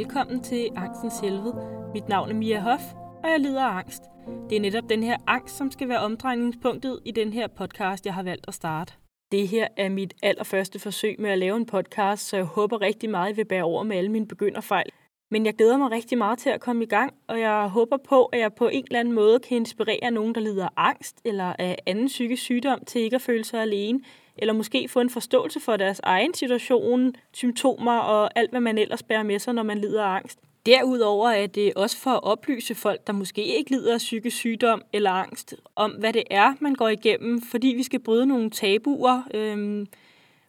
velkommen 0.00 0.42
til 0.42 0.68
Angstens 0.76 1.20
Helvede. 1.20 1.54
Mit 1.94 2.08
navn 2.08 2.30
er 2.30 2.34
Mia 2.34 2.60
Hoff, 2.60 2.82
og 3.24 3.30
jeg 3.30 3.40
lider 3.40 3.62
af 3.62 3.78
angst. 3.78 4.02
Det 4.50 4.56
er 4.56 4.60
netop 4.60 4.88
den 4.88 5.02
her 5.02 5.16
angst, 5.26 5.56
som 5.56 5.70
skal 5.70 5.88
være 5.88 5.98
omdrejningspunktet 5.98 7.00
i 7.04 7.10
den 7.10 7.32
her 7.32 7.46
podcast, 7.46 8.06
jeg 8.06 8.14
har 8.14 8.22
valgt 8.22 8.48
at 8.48 8.54
starte. 8.54 8.92
Det 9.32 9.48
her 9.48 9.68
er 9.76 9.88
mit 9.88 10.14
allerførste 10.22 10.78
forsøg 10.78 11.16
med 11.18 11.30
at 11.30 11.38
lave 11.38 11.56
en 11.56 11.66
podcast, 11.66 12.28
så 12.28 12.36
jeg 12.36 12.44
håber 12.44 12.80
rigtig 12.80 13.10
meget, 13.10 13.28
at 13.28 13.32
I 13.32 13.36
vil 13.36 13.44
bære 13.44 13.62
over 13.62 13.82
med 13.82 13.96
alle 13.96 14.10
mine 14.10 14.26
begynderfejl. 14.26 14.90
Men 15.30 15.46
jeg 15.46 15.54
glæder 15.54 15.76
mig 15.76 15.90
rigtig 15.90 16.18
meget 16.18 16.38
til 16.38 16.50
at 16.50 16.60
komme 16.60 16.84
i 16.84 16.88
gang, 16.88 17.14
og 17.28 17.40
jeg 17.40 17.68
håber 17.68 17.96
på, 18.08 18.24
at 18.24 18.38
jeg 18.38 18.54
på 18.54 18.68
en 18.68 18.84
eller 18.84 19.00
anden 19.00 19.14
måde 19.14 19.38
kan 19.38 19.56
inspirere 19.56 20.10
nogen, 20.10 20.34
der 20.34 20.40
lider 20.40 20.64
af 20.64 20.70
angst 20.76 21.20
eller 21.24 21.52
af 21.58 21.78
anden 21.86 22.06
psykisk 22.06 22.42
sygdom, 22.42 22.84
til 22.84 23.00
ikke 23.00 23.16
at 23.16 23.22
føle 23.22 23.44
sig 23.44 23.62
alene, 23.62 24.00
eller 24.40 24.54
måske 24.54 24.88
få 24.88 25.00
en 25.00 25.10
forståelse 25.10 25.60
for 25.60 25.76
deres 25.76 26.00
egen 26.02 26.34
situation, 26.34 27.14
symptomer 27.32 27.98
og 27.98 28.38
alt, 28.38 28.50
hvad 28.50 28.60
man 28.60 28.78
ellers 28.78 29.02
bærer 29.02 29.22
med 29.22 29.38
sig, 29.38 29.54
når 29.54 29.62
man 29.62 29.78
lider 29.78 30.04
af 30.04 30.16
angst. 30.16 30.38
Derudover 30.66 31.30
er 31.30 31.46
det 31.46 31.72
også 31.76 31.96
for 31.96 32.10
at 32.10 32.22
oplyse 32.22 32.74
folk, 32.74 33.06
der 33.06 33.12
måske 33.12 33.44
ikke 33.44 33.70
lider 33.70 33.94
af 33.94 33.98
psykisk 33.98 34.36
sygdom 34.36 34.82
eller 34.92 35.10
angst, 35.10 35.54
om 35.76 35.90
hvad 35.90 36.12
det 36.12 36.22
er, 36.30 36.54
man 36.60 36.74
går 36.74 36.88
igennem, 36.88 37.42
fordi 37.42 37.68
vi 37.68 37.82
skal 37.82 38.00
bryde 38.00 38.26
nogle 38.26 38.50
tabuer. 38.50 39.22
Øhm, 39.34 39.86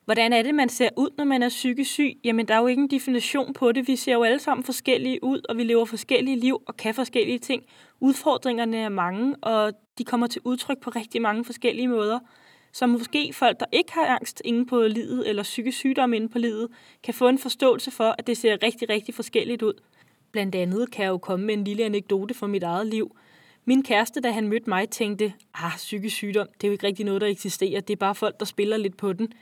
hvordan 0.05 0.33
er 0.33 0.41
det, 0.41 0.55
man 0.55 0.69
ser 0.69 0.89
ud, 0.97 1.09
når 1.17 1.25
man 1.25 1.43
er 1.43 1.49
psykisk 1.49 1.91
syg? 1.91 2.17
Jamen, 2.23 2.47
der 2.47 2.53
er 2.55 2.59
jo 2.59 2.67
ingen 2.67 2.87
definition 2.89 3.53
på 3.53 3.71
det. 3.71 3.87
Vi 3.87 3.95
ser 3.95 4.13
jo 4.13 4.23
alle 4.23 4.39
sammen 4.39 4.63
forskellige 4.63 5.23
ud, 5.23 5.41
og 5.49 5.57
vi 5.57 5.63
lever 5.63 5.85
forskellige 5.85 6.39
liv 6.39 6.61
og 6.67 6.77
kan 6.77 6.93
forskellige 6.93 7.39
ting. 7.39 7.63
Udfordringerne 7.99 8.77
er 8.77 8.89
mange, 8.89 9.35
og 9.41 9.73
de 9.97 10.03
kommer 10.03 10.27
til 10.27 10.41
udtryk 10.45 10.81
på 10.81 10.89
rigtig 10.89 11.21
mange 11.21 11.45
forskellige 11.45 11.87
måder. 11.87 12.19
Så 12.71 12.87
måske 12.87 13.33
folk, 13.33 13.59
der 13.59 13.65
ikke 13.71 13.93
har 13.93 14.05
angst 14.05 14.41
inde 14.45 14.65
på 14.65 14.81
livet, 14.81 15.29
eller 15.29 15.43
psykisk 15.43 15.77
sygdom 15.77 16.13
inde 16.13 16.29
på 16.29 16.39
livet, 16.39 16.67
kan 17.03 17.13
få 17.13 17.27
en 17.27 17.39
forståelse 17.39 17.91
for, 17.91 18.15
at 18.17 18.27
det 18.27 18.37
ser 18.37 18.57
rigtig, 18.63 18.89
rigtig 18.89 19.15
forskelligt 19.15 19.61
ud. 19.61 19.73
Blandt 20.31 20.55
andet 20.55 20.91
kan 20.91 21.03
jeg 21.03 21.09
jo 21.09 21.17
komme 21.17 21.45
med 21.45 21.53
en 21.53 21.63
lille 21.63 21.83
anekdote 21.83 22.33
fra 22.33 22.47
mit 22.47 22.63
eget 22.63 22.87
liv. 22.87 23.15
Min 23.65 23.83
kæreste, 23.83 24.21
da 24.21 24.31
han 24.31 24.47
mødte 24.47 24.69
mig, 24.69 24.89
tænkte, 24.89 25.33
ah, 25.53 25.71
psykisk 25.75 26.15
sygdom, 26.15 26.47
det 26.53 26.63
er 26.63 26.67
jo 26.67 26.71
ikke 26.71 26.87
rigtig 26.87 27.05
noget, 27.05 27.21
der 27.21 27.27
eksisterer. 27.27 27.81
Det 27.81 27.93
er 27.93 27.97
bare 27.97 28.15
folk, 28.15 28.39
der 28.39 28.45
spiller 28.45 28.77
lidt 28.77 28.97
på 28.97 29.13
den. 29.13 29.33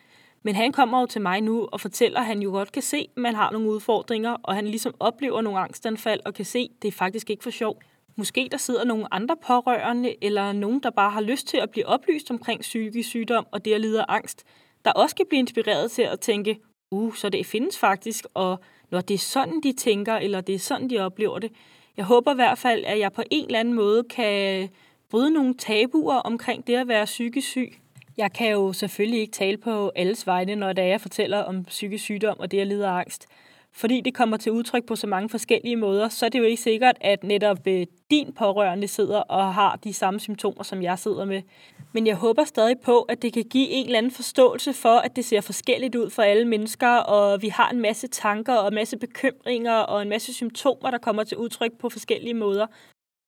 Men 0.44 0.56
han 0.56 0.72
kommer 0.72 1.00
jo 1.00 1.06
til 1.06 1.22
mig 1.22 1.42
nu 1.42 1.70
og 1.72 1.82
fortæller, 1.82 2.20
at 2.20 2.26
han 2.26 2.42
jo 2.42 2.50
godt 2.50 2.72
kan 2.72 2.82
se, 2.82 2.98
at 2.98 3.22
man 3.22 3.36
har 3.36 3.52
nogle 3.52 3.70
udfordringer, 3.70 4.32
og 4.44 4.56
han 4.56 4.68
ligesom 4.68 4.94
oplever 5.00 5.42
nogle 5.42 5.60
angstanfald 5.60 6.20
og 6.26 6.34
kan 6.34 6.46
se, 6.46 6.60
at 6.60 6.82
det 6.82 6.88
er 6.88 6.92
faktisk 6.92 7.30
ikke 7.30 7.44
for 7.44 7.50
sjov. 7.50 7.82
Måske 8.20 8.48
der 8.52 8.58
sidder 8.58 8.84
nogle 8.86 9.14
andre 9.14 9.36
pårørende, 9.48 10.16
eller 10.24 10.52
nogen, 10.52 10.80
der 10.80 10.90
bare 10.90 11.12
har 11.12 11.22
lyst 11.22 11.48
til 11.48 11.58
at 11.58 11.70
blive 11.70 11.86
oplyst 11.86 12.32
omkring 12.32 12.62
psykisk 12.62 13.10
sygdom 13.10 13.48
og 13.52 13.66
det 13.66 13.74
at 13.74 13.82
lide 13.82 14.02
af 14.02 14.06
angst, 14.08 14.44
der 14.86 14.92
også 14.92 15.16
kan 15.16 15.26
blive 15.30 15.40
inspireret 15.40 15.92
til 15.92 16.02
at 16.02 16.20
tænke, 16.20 16.60
uh, 16.92 17.16
så 17.16 17.30
det 17.30 17.46
findes 17.46 17.78
faktisk, 17.78 18.26
og 18.34 18.60
når 18.92 19.02
det 19.02 19.14
er 19.14 19.18
sådan, 19.18 19.62
de 19.64 19.74
tænker, 19.74 20.16
eller 20.16 20.42
det 20.42 20.56
er 20.56 20.60
sådan, 20.60 20.90
de 20.90 21.00
oplever 21.00 21.40
det. 21.40 21.52
Jeg 21.98 22.06
håber 22.06 22.32
i 22.32 22.36
hvert 22.36 22.58
fald, 22.58 22.86
at 22.86 23.00
jeg 23.00 23.14
på 23.14 23.24
en 23.32 23.46
eller 23.46 23.60
anden 23.60 23.74
måde 23.74 24.04
kan 24.04 24.70
bryde 25.10 25.32
nogle 25.32 25.54
tabuer 25.54 26.16
omkring 26.16 26.68
det 26.68 26.76
at 26.76 26.88
være 26.88 27.06
psykisk 27.06 27.48
syg. 27.48 27.74
Jeg 28.18 28.34
kan 28.34 28.52
jo 28.52 28.74
selvfølgelig 28.74 29.20
ikke 29.20 29.34
tale 29.34 29.58
på 29.58 29.92
alles 29.96 30.28
vegne, 30.28 30.56
når 30.56 30.74
det 30.74 30.84
er, 30.84 30.88
jeg 30.88 31.02
fortæller 31.02 31.38
om 31.38 31.64
psykisk 31.64 32.04
sygdom 32.04 32.40
og 32.40 32.52
det 32.52 32.60
at 32.60 32.68
lide 32.68 32.88
af 32.88 32.92
angst 32.92 33.28
fordi 33.74 34.02
det 34.02 34.14
kommer 34.14 34.38
til 34.38 34.52
udtryk 34.52 34.86
på 34.86 34.96
så 34.96 35.08
mange 35.08 35.30
forskellige 35.30 35.76
måder, 35.76 36.10
så 36.10 36.26
er 36.26 36.30
det 36.30 36.40
jo 36.40 36.44
ikke 36.44 36.62
sikkert, 36.62 36.98
at 37.02 37.24
netop 37.24 37.68
øh, 37.68 37.86
din 38.12 38.34
pårørende 38.34 38.88
sidder 38.88 39.20
og 39.20 39.54
har 39.54 39.80
de 39.84 39.94
samme 39.94 40.20
symptomer, 40.20 40.64
som 40.64 40.82
jeg 40.82 41.00
sidder 41.00 41.26
med. 41.26 41.42
Men 41.94 42.08
jeg 42.08 42.16
håber 42.16 42.44
stadig 42.44 42.80
på, 42.80 43.02
at 43.02 43.22
det 43.22 43.34
kan 43.34 43.44
give 43.44 43.68
en 43.68 43.86
eller 43.86 43.98
anden 43.98 44.12
forståelse 44.12 44.74
for, 44.74 44.98
at 44.98 45.16
det 45.16 45.26
ser 45.26 45.42
forskelligt 45.42 45.96
ud 45.96 46.10
for 46.10 46.22
alle 46.22 46.46
mennesker, 46.46 46.90
og 46.90 47.42
vi 47.42 47.48
har 47.48 47.70
en 47.70 47.82
masse 47.82 48.08
tanker 48.08 48.54
og 48.54 48.68
en 48.68 48.76
masse 48.76 48.98
bekymringer 48.98 49.76
og 49.76 50.02
en 50.02 50.10
masse 50.10 50.34
symptomer, 50.34 50.92
der 50.92 50.98
kommer 50.98 51.24
til 51.24 51.38
udtryk 51.38 51.72
på 51.80 51.90
forskellige 51.90 52.34
måder. 52.34 52.68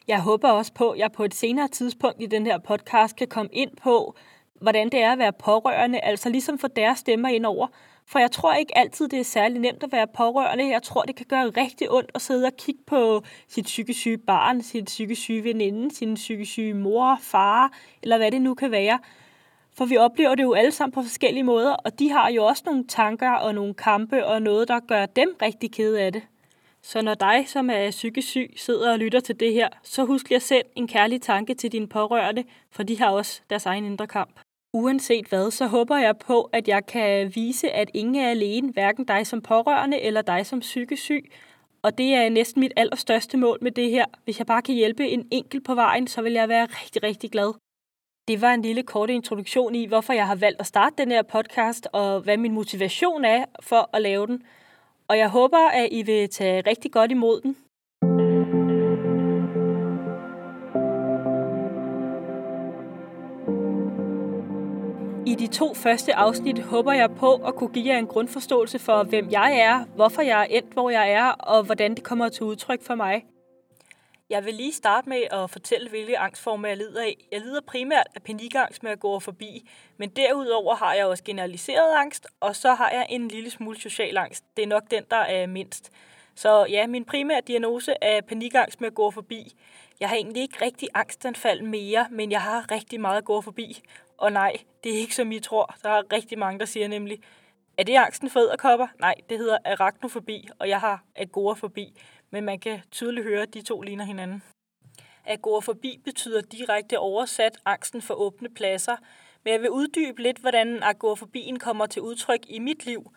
Jeg 0.07 0.21
håber 0.21 0.49
også 0.49 0.73
på, 0.73 0.89
at 0.89 0.99
jeg 0.99 1.11
på 1.11 1.23
et 1.23 1.33
senere 1.33 1.67
tidspunkt 1.67 2.21
i 2.21 2.25
den 2.25 2.45
her 2.45 2.57
podcast 2.57 3.15
kan 3.15 3.27
komme 3.27 3.49
ind 3.53 3.71
på, 3.83 4.15
hvordan 4.61 4.89
det 4.89 5.01
er 5.01 5.11
at 5.11 5.19
være 5.19 5.33
pårørende, 5.33 5.99
altså 5.99 6.29
ligesom 6.29 6.57
få 6.57 6.67
deres 6.67 6.99
stemmer 6.99 7.29
ind 7.29 7.45
over, 7.45 7.67
for 8.07 8.19
jeg 8.19 8.31
tror 8.31 8.53
ikke 8.53 8.77
altid, 8.77 9.07
det 9.07 9.19
er 9.19 9.23
særlig 9.23 9.59
nemt 9.59 9.83
at 9.83 9.91
være 9.91 10.07
pårørende. 10.07 10.69
Jeg 10.69 10.83
tror, 10.83 11.01
det 11.01 11.15
kan 11.15 11.25
gøre 11.29 11.45
rigtig 11.45 11.91
ondt 11.91 12.11
at 12.15 12.21
sidde 12.21 12.45
og 12.45 12.57
kigge 12.57 12.81
på 12.87 13.23
sit 13.47 13.65
psykisk 13.65 13.99
syge 13.99 14.17
barn, 14.17 14.61
sit 14.61 14.85
psykisk 14.85 15.21
syge 15.21 15.43
veninde, 15.43 15.95
sin 15.95 16.13
psykisk 16.13 16.51
syge 16.51 16.73
mor, 16.73 17.17
far, 17.21 17.71
eller 18.03 18.17
hvad 18.17 18.31
det 18.31 18.41
nu 18.41 18.53
kan 18.53 18.71
være. 18.71 18.99
For 19.73 19.85
vi 19.85 19.97
oplever 19.97 20.35
det 20.35 20.43
jo 20.43 20.53
alle 20.53 20.71
sammen 20.71 20.91
på 20.91 21.01
forskellige 21.01 21.43
måder, 21.43 21.73
og 21.73 21.99
de 21.99 22.11
har 22.11 22.29
jo 22.29 22.45
også 22.45 22.63
nogle 22.65 22.87
tanker 22.87 23.31
og 23.31 23.55
nogle 23.55 23.73
kampe 23.73 24.25
og 24.25 24.41
noget, 24.41 24.67
der 24.67 24.79
gør 24.79 25.05
dem 25.05 25.35
rigtig 25.41 25.71
kede 25.71 26.01
af 26.01 26.13
det. 26.13 26.21
Så 26.81 27.01
når 27.01 27.13
dig, 27.13 27.43
som 27.47 27.69
er 27.69 27.91
psykisk 27.91 28.27
syg, 28.27 28.53
sidder 28.57 28.91
og 28.91 28.99
lytter 28.99 29.19
til 29.19 29.39
det 29.39 29.53
her, 29.53 29.69
så 29.83 30.05
husk 30.05 30.29
lige 30.29 30.35
at 30.35 30.41
sende 30.41 30.69
en 30.75 30.87
kærlig 30.87 31.21
tanke 31.21 31.53
til 31.53 31.71
dine 31.71 31.87
pårørende, 31.87 32.43
for 32.71 32.83
de 32.83 32.99
har 32.99 33.09
også 33.09 33.41
deres 33.49 33.65
egen 33.65 33.85
indre 33.85 34.07
kamp. 34.07 34.39
Uanset 34.73 35.27
hvad, 35.27 35.51
så 35.51 35.67
håber 35.67 35.97
jeg 35.97 36.17
på, 36.17 36.49
at 36.53 36.67
jeg 36.67 36.85
kan 36.85 37.35
vise, 37.35 37.71
at 37.71 37.91
ingen 37.93 38.15
er 38.15 38.29
alene, 38.29 38.71
hverken 38.71 39.05
dig 39.05 39.27
som 39.27 39.41
pårørende 39.41 40.01
eller 40.01 40.21
dig 40.21 40.45
som 40.45 40.59
psykisk 40.59 41.03
syg. 41.03 41.31
Og 41.81 41.97
det 41.97 42.13
er 42.13 42.29
næsten 42.29 42.59
mit 42.59 42.73
allerstørste 42.75 43.37
mål 43.37 43.57
med 43.61 43.71
det 43.71 43.89
her. 43.89 44.05
Hvis 44.23 44.39
jeg 44.39 44.47
bare 44.47 44.61
kan 44.61 44.75
hjælpe 44.75 45.07
en 45.07 45.27
enkelt 45.31 45.65
på 45.65 45.75
vejen, 45.75 46.07
så 46.07 46.21
vil 46.21 46.33
jeg 46.33 46.49
være 46.49 46.65
rigtig, 46.65 47.03
rigtig 47.03 47.31
glad. 47.31 47.53
Det 48.27 48.41
var 48.41 48.53
en 48.53 48.61
lille 48.61 48.83
kort 48.83 49.09
introduktion 49.09 49.75
i, 49.75 49.85
hvorfor 49.85 50.13
jeg 50.13 50.27
har 50.27 50.35
valgt 50.35 50.59
at 50.59 50.67
starte 50.67 50.95
den 50.97 51.11
her 51.11 51.21
podcast, 51.21 51.87
og 51.93 52.21
hvad 52.21 52.37
min 52.37 52.53
motivation 52.53 53.25
er 53.25 53.45
for 53.61 53.89
at 53.93 54.01
lave 54.01 54.27
den. 54.27 54.43
Og 55.07 55.17
jeg 55.17 55.29
håber, 55.29 55.57
at 55.57 55.89
I 55.91 56.01
vil 56.01 56.29
tage 56.29 56.61
rigtig 56.61 56.91
godt 56.91 57.11
imod 57.11 57.41
den. 57.41 57.57
I 65.31 65.35
de 65.35 65.47
to 65.47 65.73
første 65.73 66.13
afsnit 66.13 66.59
håber 66.59 66.91
jeg 66.91 67.15
på 67.15 67.35
at 67.35 67.55
kunne 67.55 67.73
give 67.73 67.87
jer 67.87 67.97
en 67.97 68.07
grundforståelse 68.07 68.79
for, 68.79 69.03
hvem 69.03 69.29
jeg 69.31 69.59
er, 69.59 69.85
hvorfor 69.85 70.21
jeg 70.21 70.41
er 70.41 70.45
endt, 70.45 70.73
hvor 70.73 70.89
jeg 70.89 71.11
er, 71.11 71.29
og 71.29 71.63
hvordan 71.63 71.95
det 71.95 72.03
kommer 72.03 72.29
til 72.29 72.43
udtryk 72.43 72.83
for 72.83 72.95
mig. 72.95 73.25
Jeg 74.29 74.45
vil 74.45 74.53
lige 74.53 74.73
starte 74.73 75.09
med 75.09 75.23
at 75.31 75.49
fortælle, 75.49 75.89
hvilke 75.89 76.17
angstformer 76.17 76.67
jeg 76.67 76.77
lider 76.77 77.01
af. 77.01 77.17
Jeg 77.31 77.41
lider 77.41 77.61
primært 77.67 78.07
af 78.15 78.21
panikangst 78.21 78.83
med 78.83 78.91
at 78.91 78.99
gå 78.99 79.19
forbi, 79.19 79.69
men 79.97 80.09
derudover 80.09 80.75
har 80.75 80.93
jeg 80.93 81.05
også 81.05 81.23
generaliseret 81.23 81.95
angst, 81.97 82.27
og 82.39 82.55
så 82.55 82.73
har 82.73 82.89
jeg 82.89 83.05
en 83.09 83.27
lille 83.27 83.49
smule 83.49 83.81
social 83.81 84.17
angst. 84.17 84.43
Det 84.57 84.63
er 84.63 84.67
nok 84.67 84.83
den, 84.91 85.03
der 85.11 85.17
er 85.17 85.47
mindst. 85.47 85.91
Så 86.35 86.65
ja, 86.69 86.87
min 86.87 87.05
primære 87.05 87.41
diagnose 87.47 87.93
er 88.01 88.21
panikangst 88.21 88.81
med 88.81 88.87
at 88.87 88.95
gå 88.95 89.11
forbi. 89.11 89.55
Jeg 90.01 90.09
har 90.09 90.15
egentlig 90.15 90.41
ikke 90.41 90.65
rigtig 90.65 90.89
angstanfald 90.93 91.61
mere, 91.61 92.07
men 92.11 92.31
jeg 92.31 92.41
har 92.41 92.71
rigtig 92.71 93.01
meget 93.01 93.17
at 93.17 93.25
gå 93.25 93.41
forbi. 93.41 93.81
Og 94.17 94.31
nej, 94.31 94.57
det 94.83 94.93
er 94.93 94.97
ikke 94.97 95.15
som 95.15 95.31
I 95.31 95.39
tror. 95.39 95.75
Der 95.83 95.89
er 95.89 96.13
rigtig 96.13 96.39
mange, 96.39 96.59
der 96.59 96.65
siger 96.65 96.87
nemlig, 96.87 97.19
er 97.77 97.83
det 97.83 97.95
angsten 97.95 98.29
for 98.29 98.39
æderkopper? 98.39 98.87
Nej, 98.99 99.15
det 99.29 99.37
hedder 99.37 99.57
arachnofobi, 99.65 100.49
og 100.59 100.69
jeg 100.69 100.79
har 100.79 101.03
agorafobi. 101.15 102.01
Men 102.31 102.43
man 102.43 102.59
kan 102.59 102.79
tydeligt 102.91 103.25
høre, 103.25 103.41
at 103.41 103.53
de 103.53 103.61
to 103.61 103.81
ligner 103.81 104.05
hinanden. 104.05 104.43
Agorafobi 105.25 105.99
betyder 106.05 106.41
direkte 106.41 106.99
oversat 106.99 107.57
angsten 107.65 108.01
for 108.01 108.13
åbne 108.13 108.49
pladser, 108.49 108.95
men 109.43 109.53
jeg 109.53 109.61
vil 109.61 109.69
uddybe 109.69 110.21
lidt, 110.21 110.37
hvordan 110.37 110.83
agorafobien 110.83 111.59
kommer 111.59 111.85
til 111.85 112.01
udtryk 112.01 112.41
i 112.47 112.59
mit 112.59 112.85
liv. 112.85 113.11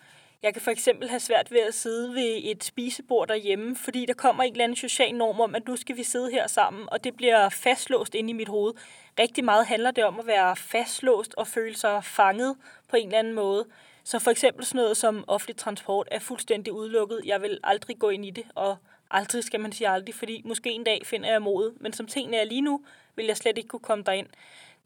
Jeg 0.44 0.52
kan 0.52 0.62
for 0.62 0.70
eksempel 0.70 1.08
have 1.08 1.20
svært 1.20 1.50
ved 1.50 1.60
at 1.60 1.74
sidde 1.74 2.14
ved 2.14 2.40
et 2.44 2.64
spisebord 2.64 3.28
derhjemme, 3.28 3.76
fordi 3.76 4.06
der 4.06 4.14
kommer 4.14 4.42
en 4.42 4.52
eller 4.52 4.64
anden 4.64 4.76
social 4.76 5.14
norm 5.14 5.40
om, 5.40 5.54
at 5.54 5.68
nu 5.68 5.76
skal 5.76 5.96
vi 5.96 6.02
sidde 6.02 6.30
her 6.30 6.46
sammen, 6.46 6.84
og 6.86 7.04
det 7.04 7.16
bliver 7.16 7.48
fastlåst 7.48 8.14
inde 8.14 8.30
i 8.30 8.32
mit 8.32 8.48
hoved. 8.48 8.72
Rigtig 9.18 9.44
meget 9.44 9.66
handler 9.66 9.90
det 9.90 10.04
om 10.04 10.20
at 10.20 10.26
være 10.26 10.56
fastlåst 10.56 11.34
og 11.34 11.46
føle 11.46 11.76
sig 11.76 12.04
fanget 12.04 12.56
på 12.88 12.96
en 12.96 13.06
eller 13.06 13.18
anden 13.18 13.32
måde. 13.32 13.66
Så 14.04 14.18
for 14.18 14.30
eksempel 14.30 14.64
sådan 14.64 14.78
noget 14.78 14.96
som 14.96 15.24
offentlig 15.28 15.56
transport 15.56 16.08
er 16.10 16.18
fuldstændig 16.18 16.72
udelukket. 16.72 17.20
Jeg 17.24 17.42
vil 17.42 17.58
aldrig 17.64 17.98
gå 17.98 18.08
ind 18.08 18.26
i 18.26 18.30
det, 18.30 18.44
og 18.54 18.76
aldrig 19.10 19.44
skal 19.44 19.60
man 19.60 19.72
sige 19.72 19.88
aldrig, 19.88 20.14
fordi 20.14 20.42
måske 20.44 20.70
en 20.70 20.84
dag 20.84 21.02
finder 21.04 21.30
jeg 21.30 21.42
modet. 21.42 21.74
Men 21.80 21.92
som 21.92 22.06
tingene 22.06 22.36
er 22.36 22.44
lige 22.44 22.60
nu, 22.60 22.80
vil 23.16 23.26
jeg 23.26 23.36
slet 23.36 23.58
ikke 23.58 23.68
kunne 23.68 23.80
komme 23.80 24.04
derind. 24.04 24.26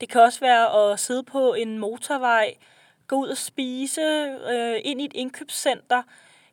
Det 0.01 0.09
kan 0.09 0.21
også 0.21 0.41
være 0.41 0.93
at 0.93 1.01
sidde 1.01 1.23
på 1.23 1.55
en 1.55 1.79
motorvej, 1.79 2.55
gå 3.09 3.17
ud 3.17 3.29
og 3.29 3.37
spise, 3.37 4.01
øh, 4.51 4.81
ind 4.85 5.01
i 5.01 5.05
et 5.05 5.13
indkøbscenter. 5.15 6.03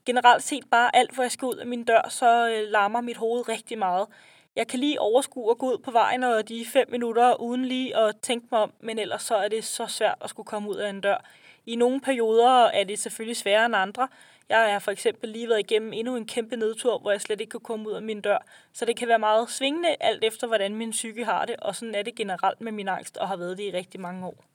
Generelt 0.06 0.44
set 0.44 0.64
bare 0.72 0.96
alt, 0.96 1.12
hvor 1.12 1.24
jeg 1.24 1.32
skal 1.32 1.46
ud 1.46 1.56
af 1.56 1.68
min 1.68 1.84
dør, 1.84 2.10
så 2.10 2.50
øh, 2.50 2.72
larmer 2.72 3.02
mit 3.02 3.18
hoved 3.18 3.50
rigtig 3.50 3.78
meget. 3.78 4.08
Jeg 4.56 4.68
kan 4.68 4.80
lige 4.80 5.02
overskue 5.02 5.52
at 5.52 5.58
gå 5.58 5.72
ud 5.72 5.78
på 5.78 5.92
vejen 5.92 6.24
og 6.24 6.50
de 6.50 6.66
fem 6.66 6.92
minutter, 6.92 7.42
uden 7.42 7.66
lige 7.66 7.98
at 7.98 8.16
tænke 8.22 8.48
mig 8.52 8.60
om, 8.60 8.74
men 8.80 9.00
ellers 9.00 9.22
så 9.22 9.36
er 9.36 9.48
det 9.48 9.64
så 9.64 9.88
svært 9.88 10.18
at 10.22 10.30
skulle 10.30 10.48
komme 10.48 10.70
ud 10.70 10.76
af 10.76 10.90
en 10.90 11.02
dør. 11.02 11.26
I 11.66 11.76
nogle 11.76 12.02
perioder 12.02 12.66
er 12.66 12.84
det 12.84 13.00
selvfølgelig 13.00 13.38
sværere 13.38 13.66
end 13.66 13.76
andre. 13.76 14.08
Jeg 14.50 14.72
har 14.72 14.80
for 14.80 14.92
eksempel 14.92 15.30
lige 15.30 15.50
været 15.50 15.60
igennem 15.60 15.94
endnu 15.94 16.16
en 16.16 16.28
kæmpe 16.28 16.56
nedtur, 16.56 16.98
hvor 16.98 17.12
jeg 17.12 17.22
slet 17.22 17.42
ikke 17.42 17.52
kunne 17.52 17.60
komme 17.60 17.90
ud 17.90 17.94
af 17.94 18.02
min 18.02 18.22
dør. 18.22 18.46
Så 18.74 18.86
det 18.86 18.96
kan 18.96 19.08
være 19.08 19.20
meget 19.20 19.50
svingende, 19.50 19.96
alt 20.00 20.24
efter 20.24 20.48
hvordan 20.48 20.76
min 20.76 20.92
psyke 20.92 21.26
har 21.26 21.46
det, 21.46 21.56
og 21.56 21.76
sådan 21.76 21.96
er 21.96 22.02
det 22.02 22.16
generelt 22.16 22.62
med 22.62 22.72
min 22.72 22.88
angst, 22.88 23.18
og 23.18 23.28
har 23.28 23.38
været 23.38 23.58
det 23.58 23.64
i 23.64 23.72
rigtig 23.72 24.00
mange 24.00 24.26
år. 24.26 24.55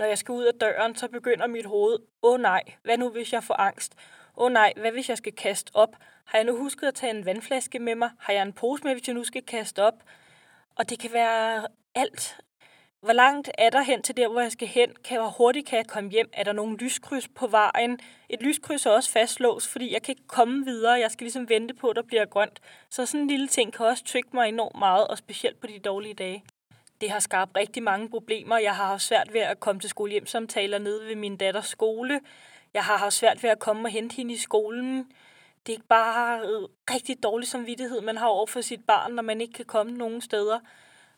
Når 0.00 0.06
jeg 0.06 0.18
skal 0.18 0.32
ud 0.32 0.44
af 0.44 0.54
døren, 0.54 0.96
så 0.96 1.08
begynder 1.08 1.46
mit 1.46 1.66
hoved, 1.66 1.98
åh 2.22 2.32
oh, 2.32 2.40
nej, 2.40 2.62
hvad 2.82 2.98
nu 2.98 3.08
hvis 3.08 3.32
jeg 3.32 3.44
får 3.44 3.54
angst? 3.54 3.94
åh 4.36 4.44
oh 4.44 4.52
nej, 4.52 4.72
hvad 4.76 4.92
hvis 4.92 5.08
jeg 5.08 5.18
skal 5.18 5.32
kaste 5.32 5.70
op? 5.74 5.96
Har 6.24 6.38
jeg 6.38 6.44
nu 6.44 6.56
husket 6.56 6.86
at 6.86 6.94
tage 6.94 7.10
en 7.10 7.26
vandflaske 7.26 7.78
med 7.78 7.94
mig? 7.94 8.10
Har 8.18 8.32
jeg 8.32 8.42
en 8.42 8.52
pose 8.52 8.84
med, 8.84 8.92
hvis 8.92 9.08
jeg 9.08 9.14
nu 9.14 9.24
skal 9.24 9.42
kaste 9.42 9.82
op? 9.82 9.94
Og 10.76 10.90
det 10.90 10.98
kan 10.98 11.12
være 11.12 11.66
alt. 11.94 12.40
Hvor 13.00 13.12
langt 13.12 13.50
er 13.58 13.70
der 13.70 13.82
hen 13.82 14.02
til 14.02 14.16
der, 14.16 14.28
hvor 14.28 14.40
jeg 14.40 14.52
skal 14.52 14.68
hen? 14.68 14.90
Kan 15.04 15.14
jeg, 15.14 15.20
hvor 15.20 15.30
hurtigt 15.30 15.68
kan 15.68 15.76
jeg 15.76 15.86
komme 15.86 16.10
hjem? 16.10 16.30
Er 16.32 16.42
der 16.44 16.52
nogle 16.52 16.76
lyskryds 16.76 17.28
på 17.28 17.46
vejen? 17.46 18.00
Et 18.28 18.42
lyskryds 18.42 18.86
er 18.86 18.90
også 18.90 19.10
fastlåst, 19.10 19.68
fordi 19.68 19.92
jeg 19.92 20.02
kan 20.02 20.12
ikke 20.12 20.28
komme 20.28 20.64
videre. 20.64 20.92
Jeg 20.92 21.10
skal 21.10 21.24
ligesom 21.24 21.48
vente 21.48 21.74
på, 21.74 21.88
at 21.88 21.96
der 21.96 22.02
bliver 22.02 22.24
grønt. 22.24 22.60
Så 22.90 23.06
sådan 23.06 23.20
en 23.20 23.28
lille 23.28 23.48
ting 23.48 23.72
kan 23.72 23.86
også 23.86 24.04
trykke 24.04 24.28
mig 24.34 24.48
enormt 24.48 24.78
meget, 24.78 25.08
og 25.08 25.18
specielt 25.18 25.60
på 25.60 25.66
de 25.66 25.78
dårlige 25.78 26.14
dage. 26.14 26.44
Det 27.00 27.10
har 27.10 27.18
skabt 27.18 27.56
rigtig 27.56 27.82
mange 27.82 28.08
problemer. 28.08 28.58
Jeg 28.58 28.76
har 28.76 28.86
haft 28.86 29.02
svært 29.02 29.32
ved 29.32 29.40
at 29.40 29.60
komme 29.60 29.80
til 29.80 29.90
skolehjemsamtaler 29.90 30.78
nede 30.78 31.06
ved 31.06 31.16
min 31.16 31.36
datters 31.36 31.66
skole. 31.66 32.20
Jeg 32.74 32.84
har 32.84 32.96
haft 32.96 33.14
svært 33.14 33.42
ved 33.42 33.50
at 33.50 33.58
komme 33.58 33.88
og 33.88 33.90
hente 33.90 34.16
hende 34.16 34.34
i 34.34 34.36
skolen. 34.36 35.12
Det 35.66 35.74
er 35.74 35.80
bare 35.88 36.40
rigtig 36.90 37.22
dårlig 37.22 37.48
samvittighed, 37.48 38.00
man 38.00 38.16
har 38.16 38.26
over 38.26 38.46
for 38.46 38.60
sit 38.60 38.84
barn, 38.86 39.12
når 39.12 39.22
man 39.22 39.40
ikke 39.40 39.52
kan 39.52 39.64
komme 39.64 39.92
nogen 39.92 40.20
steder. 40.20 40.58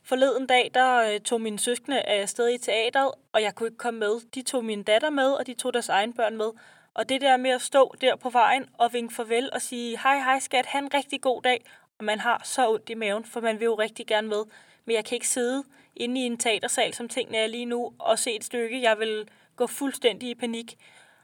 Forleden 0.05 0.47
dag, 0.47 0.71
der 0.75 1.13
øh, 1.15 1.21
tog 1.21 1.41
mine 1.41 1.59
søskende 1.59 2.01
afsted 2.01 2.55
i 2.55 2.59
teateret, 2.59 3.13
og 3.33 3.43
jeg 3.43 3.55
kunne 3.55 3.67
ikke 3.67 3.79
komme 3.79 4.01
med. 4.01 4.31
De 4.35 4.43
tog 4.43 4.65
min 4.65 4.83
datter 4.83 5.11
med, 5.11 5.33
og 5.33 5.47
de 5.47 5.55
tog 5.55 5.73
deres 5.73 5.89
egen 5.89 6.13
børn 6.13 6.37
med. 6.37 6.51
Og 6.95 7.09
det 7.09 7.21
der 7.21 7.37
med 7.37 7.51
at 7.51 7.63
stå 7.63 7.95
der 8.01 8.17
på 8.17 8.31
vejen 8.31 8.67
og 8.79 8.93
vinke 8.93 9.15
farvel 9.15 9.51
og 9.53 9.63
sige, 9.63 9.99
hej 9.99 10.19
hej 10.19 10.39
skat, 10.39 10.67
have 10.67 10.85
en 10.85 10.95
rigtig 10.95 11.21
god 11.21 11.43
dag. 11.43 11.65
Og 11.99 12.05
man 12.05 12.21
har 12.21 12.41
så 12.45 12.71
ondt 12.71 12.91
i 12.91 12.95
maven, 12.95 13.25
for 13.25 13.41
man 13.41 13.61
vil 13.61 13.65
jo 13.65 13.75
rigtig 13.75 14.07
gerne 14.07 14.29
med. 14.29 14.45
Men 14.85 14.97
jeg 14.97 15.05
kan 15.05 15.17
ikke 15.17 15.29
sidde 15.29 15.65
inde 15.97 16.21
i 16.21 16.25
en 16.25 16.39
teatersal, 16.39 16.95
som 16.95 17.09
tingene 17.09 17.39
er 17.39 17.47
lige 17.47 17.65
nu, 17.65 17.93
og 17.99 18.19
se 18.19 18.37
et 18.37 18.45
stykke. 18.45 18.83
Jeg 18.83 18.99
vil 18.99 19.29
gå 19.57 19.67
fuldstændig 19.67 20.29
i 20.29 20.35
panik. 20.35 20.77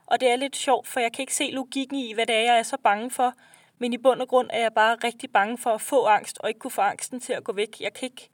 Og 0.07 0.21
det 0.21 0.31
er 0.31 0.37
lidt 0.37 0.57
sjovt, 0.57 0.89
for 0.89 1.01
jeg 1.01 1.13
kan 1.13 1.23
ikke 1.23 1.35
se 1.35 1.51
logikken 1.53 1.97
i, 1.97 2.13
hvad 2.13 2.27
det 2.27 2.37
er, 2.37 2.41
jeg 2.41 2.59
er 2.59 2.63
så 2.63 2.77
bange 2.83 3.11
for. 3.11 3.35
Men 3.79 3.93
i 3.93 3.99
bund 3.99 4.23
og 4.23 4.29
grund 4.29 4.51
er 4.53 4.61
jeg 4.61 4.75
bare 4.75 4.97
rigtig 5.05 5.31
bange 5.31 5.59
for 5.59 5.71
at 5.71 5.81
få 5.81 6.05
angst, 6.07 6.39
og 6.39 6.49
ikke 6.49 6.61
kunne 6.61 6.71
få 6.71 6.81
angsten 6.81 7.21
til 7.21 7.33
at 7.33 7.45
gå 7.45 7.53
væk. 7.53 7.81
Jeg 7.81 7.93
kan 7.93 8.07
ikke 8.07 8.29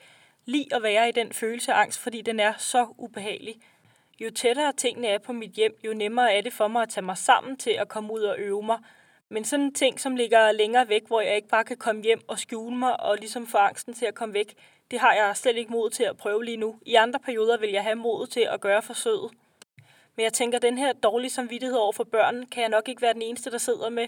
lide 0.44 0.74
at 0.74 0.82
være 0.82 1.08
i 1.08 1.12
den 1.12 1.32
følelse 1.32 1.72
af 1.72 1.80
angst, 1.80 1.98
fordi 1.98 2.22
den 2.22 2.40
er 2.40 2.52
så 2.58 2.86
ubehagelig. 2.98 3.54
Jo 4.20 4.30
tættere 4.30 4.72
tingene 4.72 5.08
er 5.08 5.18
på 5.18 5.32
mit 5.32 5.50
hjem, 5.50 5.78
jo 5.84 5.94
nemmere 5.94 6.34
er 6.34 6.40
det 6.40 6.52
for 6.52 6.68
mig 6.68 6.82
at 6.82 6.88
tage 6.88 7.04
mig 7.04 7.18
sammen 7.18 7.56
til 7.56 7.70
at 7.70 7.88
komme 7.88 8.12
ud 8.12 8.20
og 8.20 8.38
øve 8.38 8.62
mig. 8.62 8.78
Men 9.28 9.44
sådan 9.44 9.64
en 9.64 9.74
ting, 9.74 10.00
som 10.00 10.16
ligger 10.16 10.52
længere 10.52 10.88
væk, 10.88 11.06
hvor 11.06 11.20
jeg 11.20 11.36
ikke 11.36 11.48
bare 11.48 11.64
kan 11.64 11.76
komme 11.76 12.02
hjem 12.02 12.20
og 12.28 12.38
skjule 12.38 12.76
mig 12.76 13.00
og 13.00 13.16
ligesom 13.16 13.46
få 13.46 13.58
angsten 13.58 13.94
til 13.94 14.06
at 14.06 14.14
komme 14.14 14.34
væk, 14.34 14.54
det 14.90 15.00
har 15.00 15.12
jeg 15.12 15.36
slet 15.36 15.56
ikke 15.56 15.72
mod 15.72 15.90
til 15.90 16.04
at 16.04 16.16
prøve 16.16 16.44
lige 16.44 16.56
nu. 16.56 16.78
I 16.86 16.94
andre 16.94 17.20
perioder 17.20 17.58
vil 17.58 17.70
jeg 17.70 17.82
have 17.82 17.94
mod 17.94 18.26
til 18.26 18.48
at 18.50 18.60
gøre 18.60 18.82
forsøget. 18.82 19.30
Men 20.16 20.24
jeg 20.24 20.32
tænker, 20.32 20.58
at 20.58 20.62
den 20.62 20.78
her 20.78 20.92
dårlige 20.92 21.30
samvittighed 21.30 21.76
over 21.76 21.92
for 21.92 22.04
børn, 22.04 22.46
kan 22.46 22.60
jeg 22.60 22.68
nok 22.68 22.88
ikke 22.88 23.02
være 23.02 23.14
den 23.14 23.22
eneste, 23.22 23.50
der 23.50 23.58
sidder 23.58 23.90
med. 23.90 24.06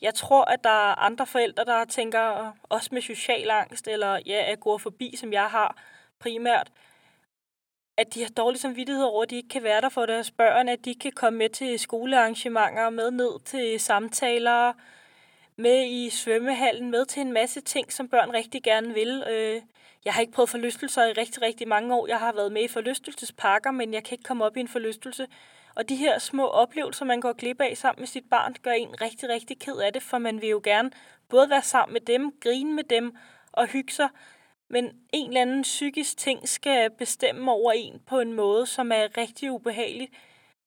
Jeg 0.00 0.14
tror, 0.14 0.44
at 0.44 0.64
der 0.64 0.90
er 0.90 0.94
andre 0.94 1.26
forældre, 1.26 1.64
der 1.64 1.84
tænker, 1.84 2.52
også 2.62 2.88
med 2.92 3.02
social 3.02 3.50
angst, 3.50 3.88
eller 3.88 4.20
ja, 4.26 4.52
at 4.52 4.60
gå 4.60 4.78
forbi, 4.78 5.14
som 5.16 5.32
jeg 5.32 5.46
har 5.50 5.76
primært, 6.18 6.70
at 7.96 8.14
de 8.14 8.22
har 8.22 8.28
dårlig 8.28 8.60
samvittighed 8.60 9.04
over, 9.04 9.22
at 9.22 9.30
de 9.30 9.36
ikke 9.36 9.48
kan 9.48 9.62
være 9.62 9.80
der 9.80 9.88
for 9.88 10.06
deres 10.06 10.30
børn, 10.30 10.68
at 10.68 10.84
de 10.84 10.90
ikke 10.90 11.00
kan 11.00 11.12
komme 11.12 11.38
med 11.38 11.48
til 11.48 11.78
skolearrangementer, 11.78 12.90
med 12.90 13.10
ned 13.10 13.40
til 13.44 13.80
samtaler, 13.80 14.72
med 15.56 15.86
i 15.86 16.10
svømmehallen, 16.10 16.90
med 16.90 17.04
til 17.06 17.22
en 17.22 17.32
masse 17.32 17.60
ting, 17.60 17.92
som 17.92 18.08
børn 18.08 18.30
rigtig 18.32 18.62
gerne 18.62 18.94
vil. 18.94 19.24
Øh, 19.30 19.62
jeg 20.04 20.14
har 20.14 20.20
ikke 20.20 20.32
prøvet 20.32 20.50
forlystelser 20.50 21.04
i 21.04 21.12
rigtig, 21.12 21.42
rigtig 21.42 21.68
mange 21.68 21.94
år. 21.94 22.06
Jeg 22.06 22.18
har 22.18 22.32
været 22.32 22.52
med 22.52 22.62
i 22.62 22.68
forlystelsesparker, 22.68 23.70
men 23.70 23.94
jeg 23.94 24.04
kan 24.04 24.14
ikke 24.14 24.24
komme 24.24 24.44
op 24.44 24.56
i 24.56 24.60
en 24.60 24.68
forlystelse. 24.68 25.26
Og 25.74 25.88
de 25.88 25.96
her 25.96 26.18
små 26.18 26.46
oplevelser, 26.46 27.04
man 27.04 27.20
går 27.20 27.32
glip 27.32 27.60
af 27.60 27.76
sammen 27.76 28.00
med 28.00 28.06
sit 28.06 28.24
barn, 28.30 28.54
gør 28.62 28.70
en 28.70 29.00
rigtig, 29.00 29.28
rigtig 29.28 29.58
ked 29.58 29.76
af 29.76 29.92
det, 29.92 30.02
for 30.02 30.18
man 30.18 30.40
vil 30.40 30.48
jo 30.48 30.60
gerne 30.64 30.90
både 31.28 31.50
være 31.50 31.62
sammen 31.62 31.92
med 31.92 32.00
dem, 32.00 32.32
grine 32.40 32.72
med 32.72 32.84
dem 32.84 33.16
og 33.52 33.66
hygge 33.66 33.92
sig, 33.92 34.08
men 34.70 34.84
en 35.12 35.28
eller 35.28 35.40
anden 35.40 35.62
psykisk 35.62 36.16
ting 36.16 36.48
skal 36.48 36.90
bestemme 36.90 37.52
over 37.52 37.72
en 37.72 38.00
på 38.06 38.20
en 38.20 38.32
måde, 38.32 38.66
som 38.66 38.92
er 38.92 39.16
rigtig 39.16 39.50
ubehagelig. 39.50 40.08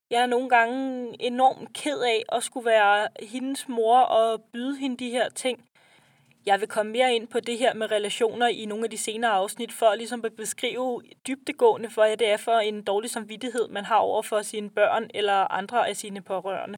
Jeg 0.10 0.22
er 0.22 0.26
nogle 0.26 0.50
gange 0.50 1.16
enormt 1.20 1.74
ked 1.74 2.00
af 2.00 2.24
at 2.30 2.44
skulle 2.44 2.66
være 2.66 3.08
hendes 3.20 3.68
mor 3.68 4.00
og 4.00 4.42
byde 4.42 4.78
hende 4.78 4.98
de 4.98 5.10
her 5.10 5.30
ting. 5.30 5.70
Jeg 6.46 6.60
vil 6.60 6.68
komme 6.68 6.92
mere 6.92 7.16
ind 7.16 7.28
på 7.28 7.40
det 7.40 7.58
her 7.58 7.74
med 7.74 7.92
relationer 7.92 8.48
i 8.48 8.66
nogle 8.66 8.84
af 8.84 8.90
de 8.90 8.98
senere 8.98 9.32
afsnit, 9.32 9.72
for 9.72 9.96
ligesom 9.96 10.22
at 10.26 10.34
beskrive 10.34 11.02
dybtegående, 11.28 11.90
hvad 11.96 12.18
det 12.18 12.30
er 12.30 12.38
for 12.38 12.52
en 12.52 12.84
dårlig 12.84 13.10
samvittighed, 13.10 13.68
man 13.70 13.86
har 13.86 13.96
over 13.96 14.22
for 14.22 14.42
sine 14.42 14.70
børn 14.70 15.10
eller 15.14 15.54
andre 15.54 15.90
af 15.90 15.96
sine 15.96 16.22
pårørende. 16.22 16.78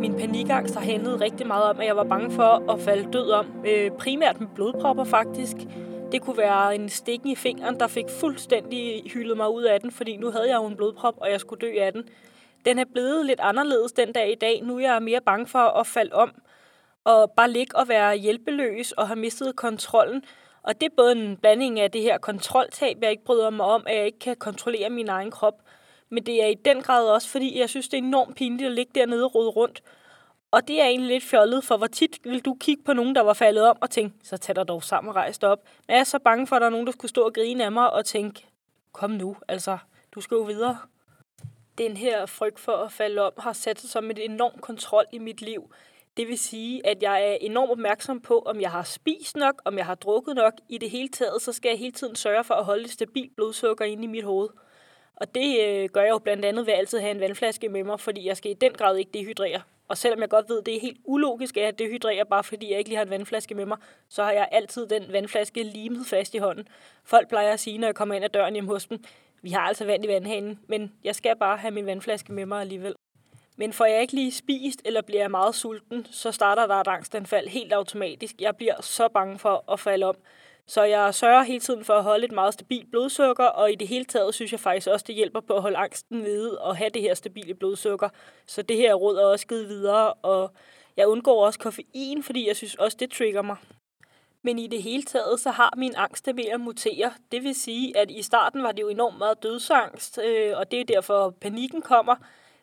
Min 0.00 0.14
panikangst 0.20 0.74
har 0.74 0.84
handlet 0.84 1.20
rigtig 1.20 1.46
meget 1.46 1.64
om, 1.64 1.80
at 1.80 1.86
jeg 1.86 1.96
var 1.96 2.04
bange 2.04 2.30
for 2.30 2.72
at 2.72 2.80
falde 2.80 3.12
død 3.12 3.30
om. 3.30 3.46
Øh, 3.66 3.90
primært 3.90 4.40
med 4.40 4.48
blodpropper 4.54 5.04
faktisk. 5.04 5.56
Det 6.12 6.22
kunne 6.22 6.38
være 6.38 6.74
en 6.74 6.88
stikken 6.88 7.30
i 7.30 7.36
fingeren, 7.36 7.80
der 7.80 7.86
fik 7.86 8.06
fuldstændig 8.20 9.02
hyldet 9.14 9.36
mig 9.36 9.50
ud 9.50 9.62
af 9.62 9.80
den, 9.80 9.90
fordi 9.90 10.16
nu 10.16 10.30
havde 10.30 10.48
jeg 10.48 10.56
jo 10.56 10.66
en 10.66 10.76
blodprop, 10.76 11.14
og 11.16 11.30
jeg 11.30 11.40
skulle 11.40 11.60
dø 11.60 11.80
af 11.80 11.92
den 11.92 12.04
den 12.64 12.78
er 12.78 12.84
blevet 12.92 13.26
lidt 13.26 13.40
anderledes 13.40 13.92
den 13.92 14.12
dag 14.12 14.32
i 14.32 14.34
dag. 14.34 14.62
Nu 14.62 14.76
er 14.76 14.80
jeg 14.80 15.02
mere 15.02 15.20
bange 15.20 15.46
for 15.46 15.58
at 15.58 15.86
falde 15.86 16.12
om 16.12 16.34
og 17.04 17.30
bare 17.30 17.50
ligge 17.50 17.76
og 17.76 17.88
være 17.88 18.16
hjælpeløs 18.16 18.92
og 18.92 19.06
have 19.06 19.18
mistet 19.18 19.56
kontrollen. 19.56 20.24
Og 20.62 20.80
det 20.80 20.86
er 20.86 20.94
både 20.96 21.12
en 21.12 21.36
blanding 21.36 21.80
af 21.80 21.90
det 21.90 22.02
her 22.02 22.18
kontroltab, 22.18 22.98
jeg 23.02 23.10
ikke 23.10 23.24
bryder 23.24 23.50
mig 23.50 23.66
om, 23.66 23.82
at 23.86 23.96
jeg 23.96 24.06
ikke 24.06 24.18
kan 24.18 24.36
kontrollere 24.36 24.90
min 24.90 25.08
egen 25.08 25.30
krop. 25.30 25.62
Men 26.10 26.26
det 26.26 26.42
er 26.42 26.46
i 26.46 26.54
den 26.54 26.82
grad 26.82 27.08
også, 27.08 27.28
fordi 27.28 27.58
jeg 27.58 27.68
synes, 27.68 27.88
det 27.88 27.98
er 27.98 28.02
enormt 28.02 28.36
pinligt 28.36 28.66
at 28.66 28.72
ligge 28.72 28.92
dernede 28.94 29.24
og 29.24 29.34
rode 29.34 29.48
rundt. 29.48 29.82
Og 30.50 30.68
det 30.68 30.80
er 30.80 30.84
egentlig 30.84 31.08
lidt 31.08 31.24
fjollet, 31.24 31.64
for 31.64 31.76
hvor 31.76 31.86
tit 31.86 32.18
vil 32.24 32.44
du 32.44 32.56
kigge 32.60 32.82
på 32.84 32.92
nogen, 32.92 33.14
der 33.14 33.20
var 33.20 33.32
faldet 33.32 33.68
om 33.68 33.76
og 33.80 33.90
tænke, 33.90 34.16
så 34.22 34.36
tag 34.36 34.56
dig 34.56 34.68
dog 34.68 34.82
sammen 34.82 35.08
og 35.08 35.16
rejs 35.16 35.38
dig 35.38 35.48
op. 35.48 35.58
Men 35.86 35.94
jeg 35.94 36.00
er 36.00 36.04
så 36.04 36.18
bange 36.18 36.46
for, 36.46 36.56
at 36.56 36.60
der 36.60 36.66
er 36.66 36.70
nogen, 36.70 36.86
der 36.86 36.92
skulle 36.92 37.08
stå 37.08 37.22
og 37.22 37.34
grine 37.34 37.64
af 37.64 37.72
mig 37.72 37.92
og 37.92 38.04
tænke, 38.04 38.46
kom 38.92 39.10
nu, 39.10 39.36
altså, 39.48 39.78
du 40.14 40.20
skal 40.20 40.34
jo 40.34 40.42
videre 40.42 40.78
den 41.78 41.96
her 41.96 42.26
frygt 42.26 42.60
for 42.60 42.72
at 42.72 42.92
falde 42.92 43.22
om 43.22 43.32
har 43.38 43.52
sat 43.52 43.80
sig 43.80 43.90
som 43.90 44.10
et 44.10 44.24
enormt 44.24 44.60
kontrol 44.60 45.04
i 45.12 45.18
mit 45.18 45.42
liv. 45.42 45.72
Det 46.16 46.28
vil 46.28 46.38
sige, 46.38 46.86
at 46.86 47.02
jeg 47.02 47.30
er 47.30 47.36
enormt 47.40 47.70
opmærksom 47.70 48.20
på, 48.20 48.38
om 48.38 48.60
jeg 48.60 48.70
har 48.70 48.82
spist 48.82 49.36
nok, 49.36 49.62
om 49.64 49.78
jeg 49.78 49.86
har 49.86 49.94
drukket 49.94 50.34
nok. 50.34 50.52
I 50.68 50.78
det 50.78 50.90
hele 50.90 51.08
taget, 51.08 51.42
så 51.42 51.52
skal 51.52 51.68
jeg 51.68 51.78
hele 51.78 51.92
tiden 51.92 52.16
sørge 52.16 52.44
for 52.44 52.54
at 52.54 52.64
holde 52.64 52.84
et 52.84 52.90
stabilt 52.90 53.36
blodsukker 53.36 53.84
inde 53.84 54.04
i 54.04 54.06
mit 54.06 54.24
hoved. 54.24 54.48
Og 55.16 55.34
det 55.34 55.60
øh, 55.60 55.88
gør 55.88 56.00
jeg 56.00 56.10
jo 56.10 56.18
blandt 56.18 56.44
andet 56.44 56.66
ved 56.66 56.72
at 56.72 56.78
altid 56.78 56.98
have 56.98 57.10
en 57.10 57.20
vandflaske 57.20 57.68
med 57.68 57.84
mig, 57.84 58.00
fordi 58.00 58.26
jeg 58.26 58.36
skal 58.36 58.50
i 58.50 58.54
den 58.54 58.72
grad 58.72 58.96
ikke 58.96 59.10
dehydrere. 59.14 59.62
Og 59.88 59.98
selvom 59.98 60.20
jeg 60.20 60.28
godt 60.28 60.48
ved, 60.48 60.58
at 60.58 60.66
det 60.66 60.76
er 60.76 60.80
helt 60.80 61.00
ulogisk, 61.04 61.56
at 61.56 61.64
jeg 61.64 61.78
dehydrerer, 61.78 62.24
bare 62.24 62.44
fordi 62.44 62.70
jeg 62.70 62.78
ikke 62.78 62.90
lige 62.90 62.96
har 62.96 63.04
en 63.04 63.10
vandflaske 63.10 63.54
med 63.54 63.66
mig, 63.66 63.78
så 64.08 64.24
har 64.24 64.32
jeg 64.32 64.48
altid 64.52 64.86
den 64.86 65.12
vandflaske 65.12 65.62
limet 65.62 66.06
fast 66.06 66.34
i 66.34 66.38
hånden. 66.38 66.68
Folk 67.04 67.28
plejer 67.28 67.52
at 67.52 67.60
sige, 67.60 67.78
når 67.78 67.88
jeg 67.88 67.94
kommer 67.94 68.14
ind 68.14 68.24
ad 68.24 68.28
døren 68.28 68.54
hjem 68.54 68.66
hos 68.66 68.86
dem, 68.86 69.04
vi 69.42 69.50
har 69.50 69.60
altså 69.60 69.84
vand 69.84 70.04
i 70.04 70.08
vandhanen, 70.08 70.60
men 70.68 70.92
jeg 71.04 71.14
skal 71.14 71.36
bare 71.36 71.56
have 71.56 71.74
min 71.74 71.86
vandflaske 71.86 72.32
med 72.32 72.46
mig 72.46 72.60
alligevel. 72.60 72.94
Men 73.56 73.72
får 73.72 73.84
jeg 73.84 74.00
ikke 74.00 74.14
lige 74.14 74.32
spist, 74.32 74.82
eller 74.84 75.02
bliver 75.02 75.20
jeg 75.20 75.30
meget 75.30 75.54
sulten, 75.54 76.06
så 76.10 76.32
starter 76.32 76.66
der 76.66 76.74
et 76.74 76.86
angstanfald 76.86 77.48
helt 77.48 77.72
automatisk. 77.72 78.34
Jeg 78.40 78.56
bliver 78.56 78.74
så 78.80 79.08
bange 79.08 79.38
for 79.38 79.72
at 79.72 79.80
falde 79.80 80.06
om. 80.06 80.16
Så 80.66 80.82
jeg 80.82 81.14
sørger 81.14 81.42
hele 81.42 81.60
tiden 81.60 81.84
for 81.84 81.94
at 81.94 82.02
holde 82.02 82.24
et 82.24 82.32
meget 82.32 82.54
stabilt 82.54 82.90
blodsukker, 82.90 83.44
og 83.44 83.72
i 83.72 83.74
det 83.74 83.88
hele 83.88 84.04
taget 84.04 84.34
synes 84.34 84.52
jeg 84.52 84.60
faktisk 84.60 84.88
også, 84.88 85.04
det 85.06 85.14
hjælper 85.14 85.40
på 85.40 85.54
at 85.54 85.62
holde 85.62 85.76
angsten 85.76 86.18
nede 86.18 86.60
og 86.60 86.76
have 86.76 86.90
det 86.90 87.02
her 87.02 87.14
stabile 87.14 87.54
blodsukker. 87.54 88.08
Så 88.46 88.62
det 88.62 88.76
her 88.76 88.94
råd 88.94 89.16
er 89.16 89.24
også 89.24 89.46
givet 89.46 89.68
videre, 89.68 90.12
og 90.12 90.50
jeg 90.96 91.06
undgår 91.06 91.46
også 91.46 91.58
koffein, 91.58 92.22
fordi 92.22 92.48
jeg 92.48 92.56
synes 92.56 92.74
også, 92.74 92.96
det 93.00 93.10
trigger 93.10 93.42
mig. 93.42 93.56
Men 94.42 94.58
i 94.58 94.66
det 94.66 94.82
hele 94.82 95.02
taget, 95.02 95.40
så 95.40 95.50
har 95.50 95.74
min 95.76 95.94
angst 95.96 96.26
ved 96.34 96.44
at 96.44 96.60
mutere. 96.60 97.12
Det 97.32 97.42
vil 97.42 97.54
sige, 97.54 97.96
at 97.96 98.10
i 98.10 98.22
starten 98.22 98.62
var 98.62 98.72
det 98.72 98.82
jo 98.82 98.88
enormt 98.88 99.18
meget 99.18 99.42
dødsangst, 99.42 100.18
øh, 100.24 100.52
og 100.56 100.70
det 100.70 100.80
er 100.80 100.84
derfor 100.84 101.34
panikken 101.40 101.82
kommer. 101.82 102.16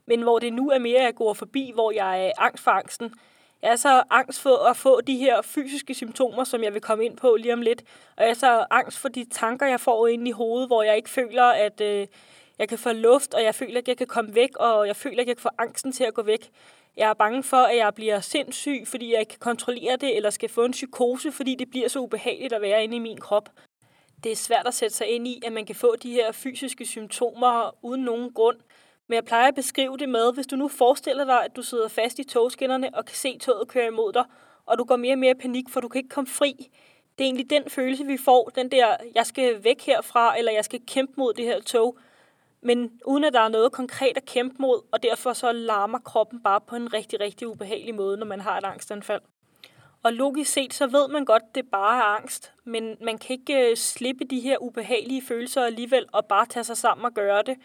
Men 0.05 0.21
hvor 0.21 0.39
det 0.39 0.53
nu 0.53 0.69
er 0.69 0.79
mere, 0.79 0.97
at 0.99 1.03
jeg 1.03 1.15
går 1.15 1.33
forbi, 1.33 1.71
hvor 1.73 1.91
jeg 1.91 2.27
er 2.27 2.31
angst 2.37 2.63
for 2.63 2.71
angsten. 2.71 3.13
Jeg 3.61 3.71
er 3.71 3.75
så 3.75 4.03
angst 4.09 4.41
for 4.41 4.69
at 4.69 4.77
få 4.77 5.01
de 5.01 5.17
her 5.17 5.41
fysiske 5.41 5.93
symptomer, 5.93 6.43
som 6.43 6.63
jeg 6.63 6.73
vil 6.73 6.81
komme 6.81 7.05
ind 7.05 7.17
på 7.17 7.35
lige 7.35 7.53
om 7.53 7.61
lidt. 7.61 7.83
Og 8.17 8.23
jeg 8.23 8.29
er 8.29 8.33
så 8.33 8.65
angst 8.71 8.97
for 8.97 9.09
de 9.09 9.25
tanker, 9.31 9.65
jeg 9.65 9.79
får 9.79 10.07
ind 10.07 10.27
i 10.27 10.31
hovedet, 10.31 10.69
hvor 10.69 10.83
jeg 10.83 10.95
ikke 10.97 11.09
føler, 11.09 11.43
at 11.43 11.81
øh, 11.81 12.07
jeg 12.59 12.69
kan 12.69 12.77
få 12.77 12.91
luft, 12.91 13.33
og 13.33 13.43
jeg 13.43 13.55
føler, 13.55 13.77
at 13.77 13.87
jeg 13.87 13.97
kan 13.97 14.07
komme 14.07 14.35
væk, 14.35 14.57
og 14.57 14.87
jeg 14.87 14.95
føler, 14.95 15.21
at 15.21 15.27
jeg 15.27 15.35
kan 15.35 15.41
få 15.41 15.49
angsten 15.57 15.91
til 15.91 16.03
at 16.03 16.13
gå 16.13 16.21
væk. 16.21 16.49
Jeg 16.97 17.09
er 17.09 17.13
bange 17.13 17.43
for, 17.43 17.57
at 17.57 17.77
jeg 17.77 17.93
bliver 17.95 18.19
sindssyg, 18.19 18.83
fordi 18.85 19.11
jeg 19.11 19.19
ikke 19.19 19.29
kan 19.29 19.39
kontrollere 19.39 19.95
det, 19.95 20.15
eller 20.15 20.29
skal 20.29 20.49
få 20.49 20.65
en 20.65 20.71
psykose, 20.71 21.31
fordi 21.31 21.55
det 21.55 21.69
bliver 21.69 21.87
så 21.87 21.99
ubehageligt 21.99 22.53
at 22.53 22.61
være 22.61 22.83
inde 22.83 22.95
i 22.95 22.99
min 22.99 23.17
krop. 23.17 23.49
Det 24.23 24.31
er 24.31 24.35
svært 24.35 24.67
at 24.67 24.73
sætte 24.73 24.95
sig 24.95 25.07
ind 25.07 25.27
i, 25.27 25.41
at 25.45 25.53
man 25.53 25.65
kan 25.65 25.75
få 25.75 25.95
de 25.95 26.11
her 26.11 26.31
fysiske 26.31 26.85
symptomer 26.85 27.75
uden 27.85 28.03
nogen 28.03 28.33
grund. 28.33 28.57
Men 29.07 29.15
jeg 29.15 29.25
plejer 29.25 29.47
at 29.47 29.55
beskrive 29.55 29.97
det 29.97 30.09
med, 30.09 30.33
hvis 30.33 30.47
du 30.47 30.55
nu 30.55 30.67
forestiller 30.67 31.25
dig, 31.25 31.45
at 31.45 31.55
du 31.55 31.61
sidder 31.61 31.87
fast 31.87 32.19
i 32.19 32.23
togskinnerne 32.23 32.89
og 32.93 33.05
kan 33.05 33.15
se 33.15 33.37
toget 33.37 33.67
køre 33.67 33.87
imod 33.87 34.13
dig, 34.13 34.23
og 34.65 34.77
du 34.77 34.83
går 34.83 34.95
mere 34.95 35.13
og 35.13 35.19
mere 35.19 35.31
i 35.31 35.41
panik, 35.41 35.69
for 35.69 35.79
du 35.79 35.87
kan 35.87 35.99
ikke 35.99 36.09
komme 36.09 36.27
fri. 36.27 36.69
Det 37.17 37.23
er 37.23 37.27
egentlig 37.27 37.49
den 37.49 37.63
følelse, 37.69 38.05
vi 38.05 38.17
får, 38.17 38.51
den 38.55 38.71
der, 38.71 38.95
jeg 39.15 39.25
skal 39.25 39.63
væk 39.63 39.81
herfra, 39.81 40.37
eller 40.37 40.51
jeg 40.51 40.65
skal 40.65 40.79
kæmpe 40.87 41.13
mod 41.17 41.33
det 41.33 41.45
her 41.45 41.61
tog 41.61 41.97
men 42.61 42.99
uden 43.05 43.23
at 43.23 43.33
der 43.33 43.39
er 43.39 43.49
noget 43.49 43.71
konkret 43.71 44.17
at 44.17 44.25
kæmpe 44.25 44.55
mod, 44.59 44.81
og 44.91 45.03
derfor 45.03 45.33
så 45.33 45.51
larmer 45.51 45.99
kroppen 45.99 46.43
bare 46.43 46.61
på 46.61 46.75
en 46.75 46.93
rigtig, 46.93 47.19
rigtig 47.19 47.47
ubehagelig 47.47 47.95
måde, 47.95 48.17
når 48.17 48.25
man 48.25 48.39
har 48.39 48.57
et 48.57 48.63
angstanfald. 48.63 49.21
Og 50.03 50.13
logisk 50.13 50.51
set, 50.51 50.73
så 50.73 50.87
ved 50.87 51.07
man 51.07 51.25
godt, 51.25 51.55
det 51.55 51.65
bare 51.71 51.97
er 51.97 52.17
angst, 52.17 52.53
men 52.63 52.97
man 53.01 53.17
kan 53.17 53.33
ikke 53.33 53.69
øh, 53.69 53.77
slippe 53.77 54.25
de 54.25 54.39
her 54.39 54.57
ubehagelige 54.57 55.21
følelser 55.21 55.63
alligevel, 55.63 56.05
og 56.11 56.25
bare 56.25 56.45
tage 56.45 56.63
sig 56.63 56.77
sammen 56.77 57.05
og 57.05 57.13
gøre 57.13 57.41
det. 57.41 57.57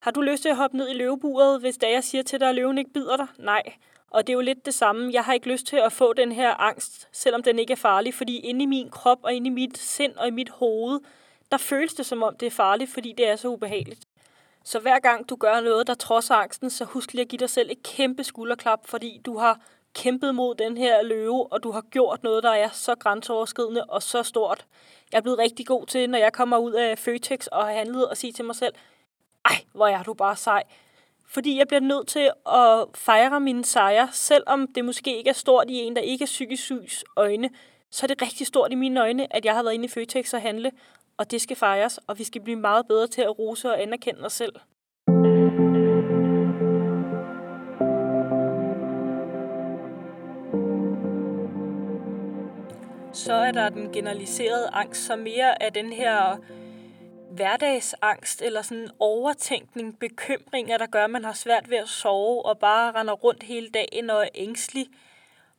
Har 0.00 0.10
du 0.10 0.20
lyst 0.20 0.42
til 0.42 0.48
at 0.48 0.56
hoppe 0.56 0.76
ned 0.76 0.90
i 0.90 0.94
løveburet, 0.94 1.60
hvis 1.60 1.76
da 1.76 1.90
jeg 1.90 2.04
siger 2.04 2.22
til 2.22 2.40
dig, 2.40 2.48
at 2.48 2.54
løven 2.54 2.78
ikke 2.78 2.92
bider 2.92 3.16
dig? 3.16 3.26
Nej. 3.38 3.62
Og 4.10 4.26
det 4.26 4.32
er 4.32 4.34
jo 4.34 4.40
lidt 4.40 4.66
det 4.66 4.74
samme. 4.74 5.12
Jeg 5.12 5.24
har 5.24 5.32
ikke 5.32 5.50
lyst 5.52 5.66
til 5.66 5.76
at 5.76 5.92
få 5.92 6.12
den 6.12 6.32
her 6.32 6.54
angst, 6.54 7.08
selvom 7.12 7.42
den 7.42 7.58
ikke 7.58 7.72
er 7.72 7.76
farlig, 7.76 8.14
fordi 8.14 8.38
inde 8.38 8.62
i 8.62 8.66
min 8.66 8.90
krop 8.90 9.18
og 9.22 9.34
inde 9.34 9.46
i 9.46 9.50
mit 9.50 9.78
sind 9.78 10.16
og 10.16 10.28
i 10.28 10.30
mit 10.30 10.48
hoved, 10.48 11.00
der 11.52 11.56
føles 11.56 11.94
det 11.94 12.06
som 12.06 12.22
om 12.22 12.36
det 12.36 12.46
er 12.46 12.50
farligt, 12.50 12.90
fordi 12.90 13.14
det 13.18 13.28
er 13.28 13.36
så 13.36 13.48
ubehageligt. 13.48 14.00
Så 14.64 14.78
hver 14.78 14.98
gang 14.98 15.28
du 15.28 15.36
gør 15.36 15.60
noget, 15.60 15.86
der 15.86 15.94
trods 15.94 16.30
angsten, 16.30 16.70
så 16.70 16.84
husk 16.84 17.12
lige 17.12 17.22
at 17.22 17.28
give 17.28 17.38
dig 17.38 17.50
selv 17.50 17.70
et 17.70 17.82
kæmpe 17.82 18.24
skulderklap, 18.24 18.86
fordi 18.86 19.20
du 19.26 19.38
har 19.38 19.60
kæmpet 19.94 20.34
mod 20.34 20.54
den 20.54 20.76
her 20.76 21.02
løve, 21.02 21.52
og 21.52 21.62
du 21.62 21.70
har 21.70 21.80
gjort 21.80 22.22
noget, 22.22 22.42
der 22.42 22.50
er 22.50 22.68
så 22.72 22.94
grænseoverskridende 22.94 23.84
og 23.84 24.02
så 24.02 24.22
stort. 24.22 24.66
Jeg 25.12 25.18
er 25.18 25.22
blevet 25.22 25.38
rigtig 25.38 25.66
god 25.66 25.86
til, 25.86 26.10
når 26.10 26.18
jeg 26.18 26.32
kommer 26.32 26.58
ud 26.58 26.72
af 26.72 26.98
Føtex 26.98 27.46
og 27.46 27.64
har 27.66 27.72
handlet, 27.72 28.08
og 28.08 28.16
sige 28.16 28.32
til 28.32 28.44
mig 28.44 28.56
selv, 28.56 28.74
ej, 29.44 29.56
hvor 29.72 29.86
er 29.86 30.02
du 30.02 30.14
bare 30.14 30.36
sej. 30.36 30.62
Fordi 31.28 31.58
jeg 31.58 31.68
bliver 31.68 31.80
nødt 31.80 32.08
til 32.08 32.30
at 32.46 32.84
fejre 32.94 33.40
mine 33.40 33.64
sejre, 33.64 34.08
selvom 34.12 34.66
det 34.72 34.84
måske 34.84 35.16
ikke 35.16 35.30
er 35.30 35.34
stort 35.34 35.70
i 35.70 35.74
en, 35.74 35.96
der 35.96 36.02
ikke 36.02 36.22
er 36.22 36.26
psykisk 36.26 36.62
sygs 36.62 37.04
øjne, 37.16 37.50
så 37.90 38.06
er 38.06 38.08
det 38.08 38.22
rigtig 38.22 38.46
stort 38.46 38.72
i 38.72 38.74
mine 38.74 39.00
øjne, 39.00 39.36
at 39.36 39.44
jeg 39.44 39.54
har 39.54 39.62
været 39.62 39.74
inde 39.74 39.84
i 39.84 39.88
Føtex 39.88 40.34
og 40.34 40.42
handle, 40.42 40.72
og 41.18 41.30
det 41.30 41.40
skal 41.40 41.56
fejres, 41.56 41.98
og 42.06 42.18
vi 42.18 42.24
skal 42.24 42.42
blive 42.42 42.56
meget 42.56 42.86
bedre 42.86 43.06
til 43.06 43.22
at 43.22 43.38
rose 43.38 43.68
og 43.68 43.82
anerkende 43.82 44.20
os 44.24 44.32
selv. 44.32 44.52
Så 53.12 53.32
er 53.32 53.52
der 53.52 53.68
den 53.68 53.92
generaliserede 53.92 54.70
angst, 54.72 55.06
som 55.06 55.18
mere 55.18 55.62
er 55.62 55.70
den 55.70 55.92
her 55.92 56.36
hverdagsangst 57.30 58.42
eller 58.42 58.62
sådan 58.62 58.88
overtænkning, 58.98 59.98
bekymringer, 59.98 60.78
der 60.78 60.86
gør, 60.86 61.04
at 61.04 61.10
man 61.10 61.24
har 61.24 61.32
svært 61.32 61.70
ved 61.70 61.76
at 61.76 61.88
sove 61.88 62.46
og 62.46 62.58
bare 62.58 62.92
render 62.92 63.14
rundt 63.14 63.42
hele 63.42 63.68
dagen 63.68 64.10
og 64.10 64.22
er 64.22 64.28
ængstelig. 64.34 64.86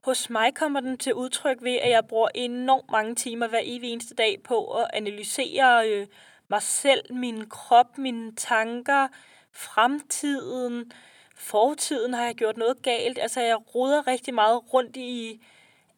Hos 0.08 0.30
mig 0.30 0.54
kommer 0.56 0.80
den 0.80 0.98
til 0.98 1.14
udtryk 1.14 1.58
ved, 1.62 1.76
at 1.76 1.90
jeg 1.90 2.06
bruger 2.08 2.30
enormt 2.36 2.92
mange 2.92 3.16
timer 3.16 3.48
hver 3.48 3.60
evig 3.64 3.90
eneste 3.92 4.16
dag 4.16 4.38
på 4.44 4.72
at 4.72 4.88
analysere 4.94 5.90
øh, 5.90 6.08
mig 6.48 6.62
selv, 6.62 7.14
min 7.14 7.50
krop, 7.50 7.98
mine 7.98 8.36
tanker, 8.36 9.08
fremtiden, 9.52 10.92
fortiden 11.36 12.14
har 12.14 12.26
jeg 12.26 12.36
gjort 12.36 12.58
noget 12.58 12.82
galt. 12.82 13.20
Altså 13.20 13.42
jeg 13.42 13.76
roder 13.76 14.08
rigtig 14.08 14.34
meget 14.34 14.74
rundt 14.74 14.98
i 14.98 15.42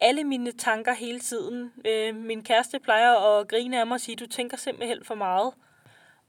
alle 0.00 0.24
mine 0.24 0.52
tanker 0.52 0.92
hele 0.94 1.20
tiden. 1.20 1.72
Øh, 1.86 2.14
min 2.14 2.44
kæreste 2.44 2.78
plejer 2.78 3.14
at 3.14 3.48
grine 3.48 3.80
af 3.80 3.86
mig 3.86 3.94
og 3.94 4.00
sige, 4.00 4.16
du 4.16 4.26
tænker 4.26 4.56
simpelthen 4.56 5.04
for 5.04 5.14
meget. 5.14 5.54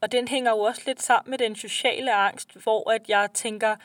Og 0.00 0.12
den 0.12 0.28
hænger 0.28 0.50
jo 0.50 0.58
også 0.58 0.82
lidt 0.86 1.02
sammen 1.02 1.30
med 1.30 1.38
den 1.38 1.56
sociale 1.56 2.14
angst, 2.14 2.52
hvor 2.62 2.90
at 2.90 3.08
jeg 3.08 3.28
tænker, 3.34 3.76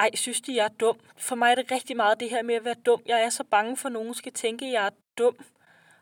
ej, 0.00 0.10
synes 0.14 0.40
de, 0.40 0.56
jeg 0.56 0.64
er 0.64 0.68
dum? 0.68 0.96
For 1.16 1.36
mig 1.36 1.50
er 1.50 1.54
det 1.54 1.70
rigtig 1.70 1.96
meget 1.96 2.20
det 2.20 2.30
her 2.30 2.42
med 2.42 2.54
at 2.54 2.64
være 2.64 2.74
dum. 2.74 3.02
Jeg 3.06 3.22
er 3.22 3.30
så 3.30 3.44
bange 3.44 3.76
for, 3.76 3.88
at 3.88 3.92
nogen 3.92 4.14
skal 4.14 4.32
tænke, 4.32 4.66
at 4.66 4.72
jeg 4.72 4.86
er 4.86 4.90
dum. 5.18 5.36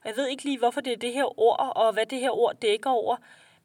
Og 0.02 0.08
jeg 0.08 0.16
ved 0.16 0.28
ikke 0.28 0.44
lige, 0.44 0.58
hvorfor 0.58 0.80
det 0.80 0.92
er 0.92 0.96
det 0.96 1.12
her 1.12 1.40
ord, 1.40 1.72
og 1.76 1.92
hvad 1.92 2.06
det 2.06 2.20
her 2.20 2.30
ord 2.30 2.56
dækker 2.62 2.90
over. 2.90 3.16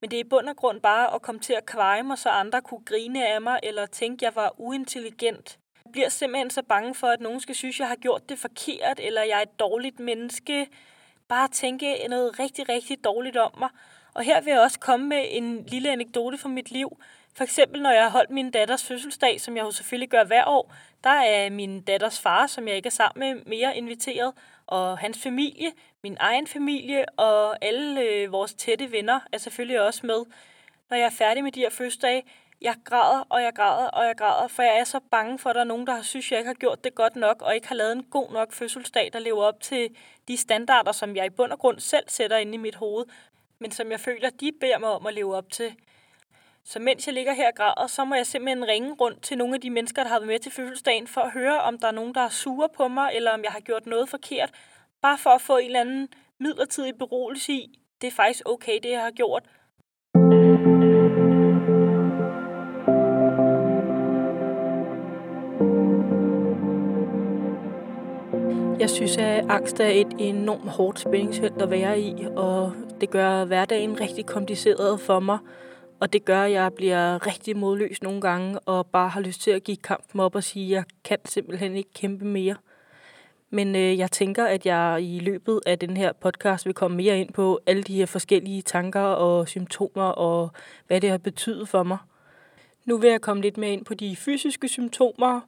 Men 0.02 0.12
det 0.12 0.18
er 0.18 0.24
i 0.24 0.30
bund 0.30 0.50
og 0.50 0.56
grund 0.56 0.82
bare 0.82 1.14
at 1.14 1.22
komme 1.22 1.42
til 1.42 1.54
at 1.54 1.66
kveje 1.66 2.04
mig, 2.04 2.18
så 2.18 2.30
andre 2.30 2.62
kunne 2.62 2.86
grine 2.86 3.28
af 3.28 3.42
mig, 3.42 3.60
eller 3.64 3.86
tænke, 3.86 4.16
at 4.16 4.22
jeg 4.22 4.36
var 4.36 4.54
uintelligent. 4.58 5.60
Jeg 5.86 5.92
bliver 5.92 6.10
simpelthen 6.10 6.50
så 6.50 6.62
bange 6.64 6.96
for, 6.96 7.08
at 7.08 7.22
nogen 7.22 7.40
skal 7.40 7.56
synes, 7.56 7.76
at 7.76 7.80
jeg 7.80 7.88
har 7.88 7.96
gjort 7.96 8.30
det 8.30 8.40
forkert, 8.40 9.00
eller 9.00 9.24
jeg 9.24 9.38
er 9.38 9.42
et 9.42 9.60
dårligt 9.60 10.00
menneske. 10.00 10.68
Bare 11.28 11.48
tænke 11.48 12.08
noget 12.10 12.40
rigtig, 12.40 12.70
rigtig 12.70 13.04
dårligt 13.04 13.38
om 13.38 13.52
mig. 13.60 13.70
Og 14.14 14.24
her 14.24 14.42
vil 14.42 14.52
jeg 14.52 14.62
også 14.62 14.80
komme 14.80 15.06
med 15.06 15.26
en 15.30 15.66
lille 15.66 15.92
anekdote 15.92 16.38
fra 16.38 16.50
mit 16.50 16.72
liv. 16.72 16.98
For 17.36 17.44
eksempel, 17.44 17.82
når 17.82 17.92
jeg 17.92 18.04
har 18.04 18.10
holdt 18.10 18.30
min 18.30 18.52
datters 18.52 18.84
fødselsdag, 18.84 19.42
som 19.42 19.58
jeg 19.58 19.64
jo 19.64 19.72
selvfølgelig 19.72 20.10
gør 20.10 20.24
hver 20.24 20.44
år, 20.48 20.74
der 21.04 21.10
er 21.10 21.50
min 21.50 21.82
datters 21.82 22.20
far, 22.20 22.48
som 22.48 22.68
jeg 22.68 22.76
ikke 22.76 22.88
er 22.88 22.92
sammen 22.92 23.36
med, 23.36 23.44
mere 23.46 23.78
inviteret, 23.78 24.34
og 24.68 24.98
hans 24.98 25.24
familie, 25.24 25.72
min 26.04 26.18
egen 26.20 26.48
familie 26.48 27.06
og 27.18 27.66
alle 27.66 28.02
øh, 28.02 28.32
vores 28.32 28.54
tætte 28.54 28.92
venner 28.92 29.20
er 29.32 29.38
selvfølgelig 29.38 29.82
også 29.82 30.06
med. 30.06 30.26
Når 30.90 30.98
jeg 30.98 31.06
er 31.06 31.10
færdig 31.10 31.44
med 31.44 31.52
de 31.52 31.60
her 31.60 31.70
fødselsdage, 31.70 32.24
jeg 32.62 32.76
græder, 32.84 33.24
og 33.30 33.44
jeg 33.44 33.54
græder, 33.56 33.88
og 33.88 34.06
jeg 34.06 34.16
græder, 34.18 34.48
for 34.48 34.64
jeg 34.64 34.80
er 34.80 34.84
så 34.84 35.00
bange 35.12 35.40
for, 35.40 35.50
at 35.50 35.56
der 35.56 35.62
er 35.62 35.66
nogen, 35.66 35.88
der 35.88 35.96
har 35.96 36.02
synes, 36.02 36.32
jeg 36.32 36.40
ikke 36.40 36.48
har 36.48 36.54
gjort 36.54 36.84
det 36.84 36.96
godt 36.96 37.16
nok, 37.16 37.42
og 37.42 37.56
ikke 37.56 37.68
har 37.68 37.76
lavet 37.76 37.92
en 37.92 38.04
god 38.04 38.32
nok 38.32 38.54
fødselsdag, 38.54 39.10
der 39.14 39.20
lever 39.20 39.44
op 39.44 39.62
til 39.62 39.90
de 40.28 40.38
standarder, 40.38 40.92
som 40.92 41.16
jeg 41.16 41.26
i 41.26 41.30
bund 41.30 41.52
og 41.52 41.60
grund 41.60 41.80
selv 41.80 42.04
sætter 42.08 42.38
ind 42.38 42.54
i 42.54 42.58
mit 42.58 42.76
hoved, 42.76 43.06
men 43.60 43.72
som 43.72 43.92
jeg 43.92 44.00
føler, 44.00 44.30
de 44.30 44.52
beder 44.60 44.78
mig 44.78 44.90
om 44.90 45.06
at 45.06 45.14
leve 45.14 45.36
op 45.36 45.52
til. 45.52 45.76
Så 46.66 46.80
mens 46.80 47.08
jeg 47.08 47.14
ligger 47.14 47.34
her 47.34 47.48
og 47.48 47.56
græder, 47.56 47.88
så 47.88 48.06
må 48.06 48.16
jeg 48.16 48.28
simpelthen 48.28 48.68
ringe 48.68 48.94
rundt 48.94 49.24
til 49.24 49.38
nogle 49.38 49.56
af 49.56 49.62
de 49.62 49.70
mennesker, 49.70 50.04
der 50.04 50.10
har 50.10 50.20
været 50.20 50.28
med 50.28 50.40
til 50.40 50.52
fødselsdagen, 50.52 51.08
for 51.08 51.22
at 51.22 51.32
høre, 51.32 51.62
om 51.62 51.80
der 51.80 51.88
er 51.88 51.92
nogen, 51.92 52.16
der 52.16 52.22
er 52.22 52.30
sure 52.30 52.70
på 52.78 52.88
mig, 52.88 53.12
eller 53.16 53.32
om 53.32 53.44
jeg 53.44 53.52
har 53.52 53.60
gjort 53.60 53.86
noget 53.86 54.10
forkert. 54.10 54.52
Bare 55.02 55.18
for 55.18 55.30
at 55.30 55.42
få 55.42 55.58
en 55.58 55.66
eller 55.66 55.82
anden 55.82 56.08
midlertidig 56.40 56.98
beroligelse 56.98 57.54
i, 57.54 57.80
det 58.02 58.08
er 58.08 58.12
faktisk 58.12 58.50
okay, 58.50 58.80
det 58.84 58.92
jeg 58.92 59.02
har 59.02 59.12
gjort. 59.12 59.44
Jeg 68.80 68.90
synes, 68.90 69.18
at 69.18 69.46
angst 69.50 69.80
er 69.80 69.88
et 69.88 70.14
enormt 70.20 70.70
hårdt 70.70 71.00
spændingsfelt 71.00 71.62
at 71.62 71.72
være 71.72 72.00
i, 72.00 72.26
og 72.36 72.74
det 73.02 73.10
gør 73.10 73.46
hverdagen 73.46 74.02
rigtig 74.02 74.26
kompliceret 74.26 75.00
for 75.00 75.20
mig. 75.20 75.40
Og 76.00 76.14
det 76.14 76.26
gør, 76.26 76.44
at 76.44 76.52
jeg 76.52 76.74
bliver 76.74 77.28
rigtig 77.28 77.58
modløs 77.58 78.02
nogle 78.02 78.22
gange, 78.22 78.60
og 78.60 78.88
bare 78.88 79.10
har 79.10 79.22
lyst 79.22 79.42
til 79.42 79.52
at 79.52 79.64
give 79.64 79.78
kampen 79.78 80.20
op 80.20 80.36
og 80.36 80.44
sige, 80.44 80.66
at 80.66 80.72
jeg 80.72 80.84
kan 81.04 81.18
simpelthen 81.26 81.76
ikke 81.76 81.94
kæmpe 81.94 82.26
mere. 82.26 82.56
Men 83.50 83.76
øh, 83.76 83.98
jeg 83.98 84.12
tænker, 84.12 84.46
at 84.46 84.66
jeg 84.66 84.98
i 85.02 85.20
løbet 85.20 85.62
af 85.66 85.80
den 85.80 85.98
her 85.98 86.14
podcast 86.14 86.66
vil 86.66 86.74
komme 86.74 86.98
mere 86.98 87.20
ind 87.20 87.34
på 87.34 87.60
alle 87.66 87.84
de 87.84 87.96
her 87.96 88.06
forskellige 88.06 88.62
tanker 88.62 89.02
og 89.02 89.48
symptomer, 89.48 90.04
og 90.04 90.52
hvad 90.88 91.02
det 91.02 91.10
har 91.10 91.18
betydet 91.18 91.70
for 91.70 91.84
mig. 91.84 91.98
Nu 92.86 92.98
vil 92.98 93.10
jeg 93.10 93.22
komme 93.22 93.42
lidt 93.42 93.58
mere 93.58 93.74
ind 93.74 93.86
på 93.86 93.94
de 93.94 94.16
fysiske 94.16 94.68
symptomer, 94.68 95.42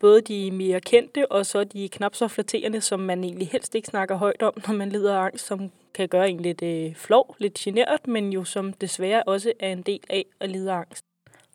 både 0.00 0.20
de 0.20 0.50
mere 0.50 0.80
kendte 0.80 1.32
og 1.32 1.46
så 1.46 1.64
de 1.64 1.88
knap 1.88 2.14
så 2.14 2.28
flatterende, 2.28 2.80
som 2.80 3.00
man 3.00 3.24
egentlig 3.24 3.48
helst 3.48 3.74
ikke 3.74 3.88
snakker 3.88 4.16
højt 4.16 4.42
om, 4.42 4.54
når 4.66 4.74
man 4.74 4.88
lider 4.88 5.16
af 5.16 5.24
angst, 5.24 5.46
som 5.46 5.70
kan 5.94 6.08
gøre 6.08 6.30
en 6.30 6.40
lidt 6.40 6.62
øh, 6.62 6.94
flov, 6.94 7.36
lidt 7.38 7.54
generet, 7.54 8.06
men 8.08 8.32
jo 8.32 8.44
som 8.44 8.72
desværre 8.72 9.22
også 9.22 9.52
er 9.60 9.72
en 9.72 9.82
del 9.82 10.00
af 10.10 10.24
at 10.40 10.50
lide 10.50 10.72
af 10.72 10.76
angst. 10.76 11.04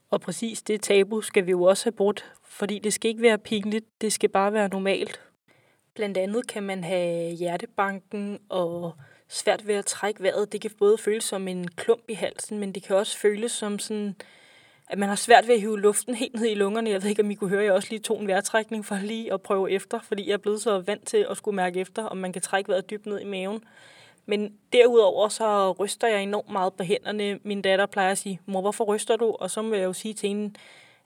Og 0.10 0.22
præcis 0.22 0.62
det 0.62 0.82
tabu 0.82 1.22
skal 1.22 1.46
vi 1.46 1.52
jo 1.52 1.64
også 1.64 1.86
have 1.86 1.92
brudt, 1.92 2.32
fordi 2.44 2.80
det 2.80 2.94
skal 2.94 3.10
ikke 3.10 3.22
være 3.22 3.38
pinligt, 3.38 3.86
det 4.02 4.14
skal 4.14 4.30
bare 4.30 4.54
være 4.54 4.70
normalt. 4.70 5.22
Blandt 5.94 6.18
andet 6.18 6.48
kan 6.48 6.64
man 6.64 6.84
have 6.84 7.32
hjertebanken 7.32 8.40
og 8.50 8.94
svært 9.28 9.68
ved 9.68 9.76
at 9.76 9.86
trække 9.86 10.24
vejret. 10.24 10.52
Det 10.52 10.62
kan 10.62 10.72
både 10.80 10.98
føles 10.98 11.24
som 11.24 11.48
en 11.48 11.68
klump 11.68 12.04
i 12.08 12.14
halsen, 12.14 12.60
men 12.60 12.72
det 12.72 12.84
kan 12.84 12.96
også 12.96 13.18
føles 13.18 13.52
som 13.52 13.80
sådan 13.80 14.16
at 14.92 14.98
man 14.98 15.10
har 15.10 15.16
svært 15.16 15.48
ved 15.48 15.56
at 15.56 15.62
hive 15.62 15.80
luften 15.80 16.16
helt 16.16 16.36
ned 16.36 16.46
i 16.46 16.54
lungerne. 16.54 16.90
Jeg 16.90 17.04
ved 17.04 17.10
ikke, 17.10 17.22
om 17.22 17.32
I 17.32 17.36
kunne 17.36 17.50
høre, 17.50 17.60
at 17.60 17.66
jeg 17.66 17.74
også 17.74 17.88
lige 17.90 18.00
tog 18.00 18.22
en 18.22 18.28
vejrtrækning 18.28 18.86
for 18.86 18.96
lige 18.96 19.34
at 19.34 19.42
prøve 19.42 19.72
efter, 19.72 20.00
fordi 20.02 20.28
jeg 20.28 20.34
er 20.34 20.38
blevet 20.38 20.62
så 20.62 20.80
vant 20.80 21.08
til 21.08 21.28
at 21.30 21.38
skulle 21.38 21.56
mærke 21.56 21.80
efter, 21.80 22.04
om 22.04 22.18
man 22.18 22.34
kan 22.34 22.42
trække 22.42 22.70
vejret 22.70 22.90
dybt 22.90 23.06
ned 23.06 23.20
i 23.20 23.26
maven. 23.26 23.64
Men 24.26 24.54
derudover 24.74 25.30
så 25.30 25.72
ryster 25.72 26.08
jeg 26.08 26.24
enormt 26.24 26.50
meget 26.50 26.74
på 26.74 26.84
hænderne. 26.84 27.40
Min 27.44 27.62
datter 27.62 27.86
plejer 27.86 28.12
at 28.12 28.18
sige, 28.18 28.40
mor, 28.46 28.62
hvorfor 28.62 28.84
ryster 28.84 29.16
du? 29.16 29.36
Og 29.40 29.52
så 29.52 29.62
må 29.62 29.76
jeg 29.76 29.84
jo 29.84 29.94
sige 29.94 30.14
til 30.14 30.30
hende, 30.30 30.54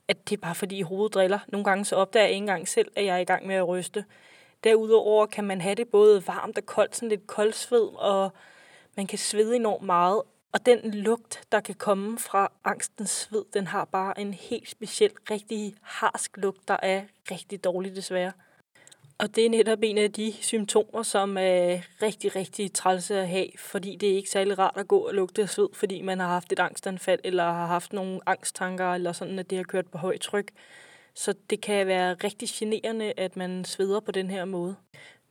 at 0.07 0.29
det 0.29 0.37
er 0.37 0.41
bare 0.41 0.55
fordi 0.55 0.81
hovedet 0.81 1.13
driller. 1.13 1.39
Nogle 1.47 1.65
gange 1.65 1.85
så 1.85 1.95
opdager 1.95 2.23
jeg 2.23 2.31
ikke 2.31 2.37
engang 2.37 2.67
selv, 2.67 2.91
at 2.95 3.05
jeg 3.05 3.15
er 3.15 3.19
i 3.19 3.25
gang 3.25 3.47
med 3.47 3.55
at 3.55 3.67
ryste. 3.67 4.05
Derudover 4.63 5.25
kan 5.25 5.43
man 5.43 5.61
have 5.61 5.75
det 5.75 5.87
både 5.87 6.27
varmt 6.27 6.57
og 6.57 6.65
koldt, 6.65 6.95
sådan 6.95 7.09
lidt 7.09 7.27
koldsved, 7.27 7.89
og 7.95 8.29
man 8.97 9.07
kan 9.07 9.17
svede 9.17 9.55
enormt 9.55 9.83
meget. 9.83 10.21
Og 10.51 10.65
den 10.65 10.91
lugt, 10.93 11.43
der 11.51 11.59
kan 11.59 11.75
komme 11.75 12.19
fra 12.19 12.51
angstens 12.63 13.09
sved, 13.09 13.45
den 13.53 13.67
har 13.67 13.85
bare 13.85 14.19
en 14.19 14.33
helt 14.33 14.69
speciel, 14.69 15.11
rigtig 15.31 15.75
harsk 15.81 16.37
lugt, 16.37 16.67
der 16.67 16.77
er 16.81 17.01
rigtig 17.31 17.63
dårlig 17.63 17.95
desværre. 17.95 18.31
Og 19.17 19.35
det 19.35 19.45
er 19.45 19.49
netop 19.49 19.79
en 19.83 19.97
af 19.97 20.11
de 20.11 20.33
symptomer, 20.41 21.03
som 21.03 21.37
er 21.37 21.79
rigtig, 22.01 22.35
rigtig 22.35 22.73
trælse 22.73 23.19
at 23.19 23.27
have, 23.27 23.47
fordi 23.57 23.95
det 23.95 24.11
er 24.11 24.15
ikke 24.15 24.29
særlig 24.29 24.59
rart 24.59 24.77
at 24.77 24.87
gå 24.87 24.99
og 24.99 25.13
lugte 25.13 25.41
af 25.41 25.49
sved, 25.49 25.69
fordi 25.73 26.01
man 26.01 26.19
har 26.19 26.27
haft 26.27 26.51
et 26.51 26.59
angstanfald, 26.59 27.19
eller 27.23 27.43
har 27.43 27.67
haft 27.67 27.93
nogle 27.93 28.19
angsttanker, 28.25 28.93
eller 28.93 29.11
sådan, 29.11 29.39
at 29.39 29.49
det 29.49 29.57
har 29.57 29.63
kørt 29.63 29.87
på 29.87 29.97
højt 29.97 30.21
tryk. 30.21 30.51
Så 31.13 31.33
det 31.49 31.61
kan 31.61 31.87
være 31.87 32.13
rigtig 32.13 32.49
generende, 32.51 33.13
at 33.17 33.37
man 33.37 33.65
sveder 33.65 33.99
på 33.99 34.11
den 34.11 34.29
her 34.29 34.45
måde. 34.45 34.75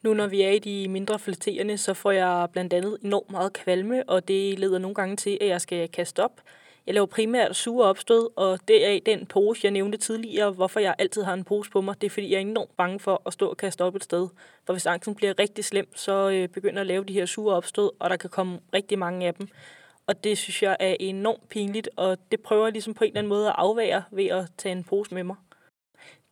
Nu 0.04 0.14
når 0.14 0.26
vi 0.26 0.42
er 0.42 0.50
i 0.50 0.58
de 0.58 0.88
mindre 0.88 1.18
flatterende, 1.18 1.78
så 1.78 1.94
får 1.94 2.10
jeg 2.10 2.48
blandt 2.52 2.72
andet 2.72 2.98
enormt 3.02 3.30
meget 3.30 3.52
kvalme, 3.52 4.08
og 4.08 4.28
det 4.28 4.58
leder 4.58 4.78
nogle 4.78 4.94
gange 4.94 5.16
til, 5.16 5.38
at 5.40 5.48
jeg 5.48 5.60
skal 5.60 5.88
kaste 5.88 6.24
op. 6.24 6.40
Jeg 6.86 6.94
laver 6.94 7.06
primært 7.06 7.56
sure 7.56 7.86
opstød, 7.86 8.28
og 8.36 8.58
det 8.68 8.86
er 8.86 9.00
den 9.06 9.26
pose, 9.26 9.60
jeg 9.64 9.70
nævnte 9.70 9.98
tidligere, 9.98 10.50
hvorfor 10.50 10.80
jeg 10.80 10.94
altid 10.98 11.22
har 11.22 11.34
en 11.34 11.44
pose 11.44 11.70
på 11.70 11.80
mig. 11.80 12.00
Det 12.00 12.06
er, 12.06 12.10
fordi 12.10 12.30
jeg 12.30 12.36
er 12.36 12.40
enormt 12.40 12.76
bange 12.76 13.00
for 13.00 13.22
at 13.26 13.32
stå 13.32 13.48
og 13.48 13.56
kaste 13.56 13.84
op 13.84 13.96
et 13.96 14.04
sted. 14.04 14.28
For 14.66 14.72
hvis 14.72 14.86
angsten 14.86 15.14
bliver 15.14 15.38
rigtig 15.38 15.64
slem, 15.64 15.96
så 15.96 16.30
øh, 16.30 16.48
begynder 16.48 16.74
jeg 16.74 16.80
at 16.80 16.86
lave 16.86 17.04
de 17.04 17.12
her 17.12 17.26
sure 17.26 17.56
opstød, 17.56 17.90
og 17.98 18.10
der 18.10 18.16
kan 18.16 18.30
komme 18.30 18.58
rigtig 18.74 18.98
mange 18.98 19.26
af 19.26 19.34
dem. 19.34 19.48
Og 20.06 20.24
det 20.24 20.38
synes 20.38 20.62
jeg 20.62 20.76
er 20.80 20.96
enormt 21.00 21.48
pinligt, 21.48 21.88
og 21.96 22.18
det 22.30 22.40
prøver 22.40 22.66
jeg 22.66 22.72
ligesom 22.72 22.94
på 22.94 23.04
en 23.04 23.08
eller 23.08 23.18
anden 23.18 23.28
måde 23.28 23.48
at 23.48 23.54
afvære 23.58 24.02
ved 24.10 24.26
at 24.26 24.44
tage 24.58 24.72
en 24.72 24.84
pose 24.84 25.14
med 25.14 25.24
mig. 25.24 25.36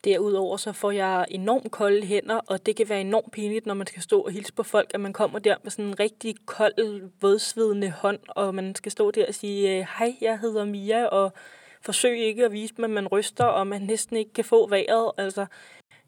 Derudover 0.04 0.56
så 0.56 0.72
får 0.72 0.90
jeg 0.90 1.26
enormt 1.28 1.70
kolde 1.70 2.06
hænder, 2.06 2.40
og 2.46 2.66
det 2.66 2.76
kan 2.76 2.88
være 2.88 3.00
enormt 3.00 3.32
pinligt, 3.32 3.66
når 3.66 3.74
man 3.74 3.86
skal 3.86 4.02
stå 4.02 4.20
og 4.20 4.30
hilse 4.30 4.52
på 4.52 4.62
folk, 4.62 4.90
at 4.94 5.00
man 5.00 5.12
kommer 5.12 5.38
der 5.38 5.56
med 5.62 5.70
sådan 5.70 5.84
en 5.84 6.00
rigtig 6.00 6.34
kold, 6.46 7.10
vådsvedende 7.20 7.90
hånd, 7.90 8.18
og 8.28 8.54
man 8.54 8.74
skal 8.74 8.92
stå 8.92 9.10
der 9.10 9.26
og 9.28 9.34
sige, 9.34 9.78
øh, 9.78 9.86
hej, 9.98 10.16
jeg 10.20 10.38
hedder 10.38 10.64
Mia, 10.64 11.06
og 11.06 11.32
forsøg 11.80 12.18
ikke 12.18 12.44
at 12.44 12.52
vise 12.52 12.74
dem, 12.76 12.84
at 12.84 12.90
man 12.90 13.06
ryster, 13.06 13.44
og 13.44 13.66
man 13.66 13.82
næsten 13.82 14.16
ikke 14.16 14.32
kan 14.32 14.44
få 14.44 14.68
vejret. 14.68 15.12
Altså, 15.18 15.46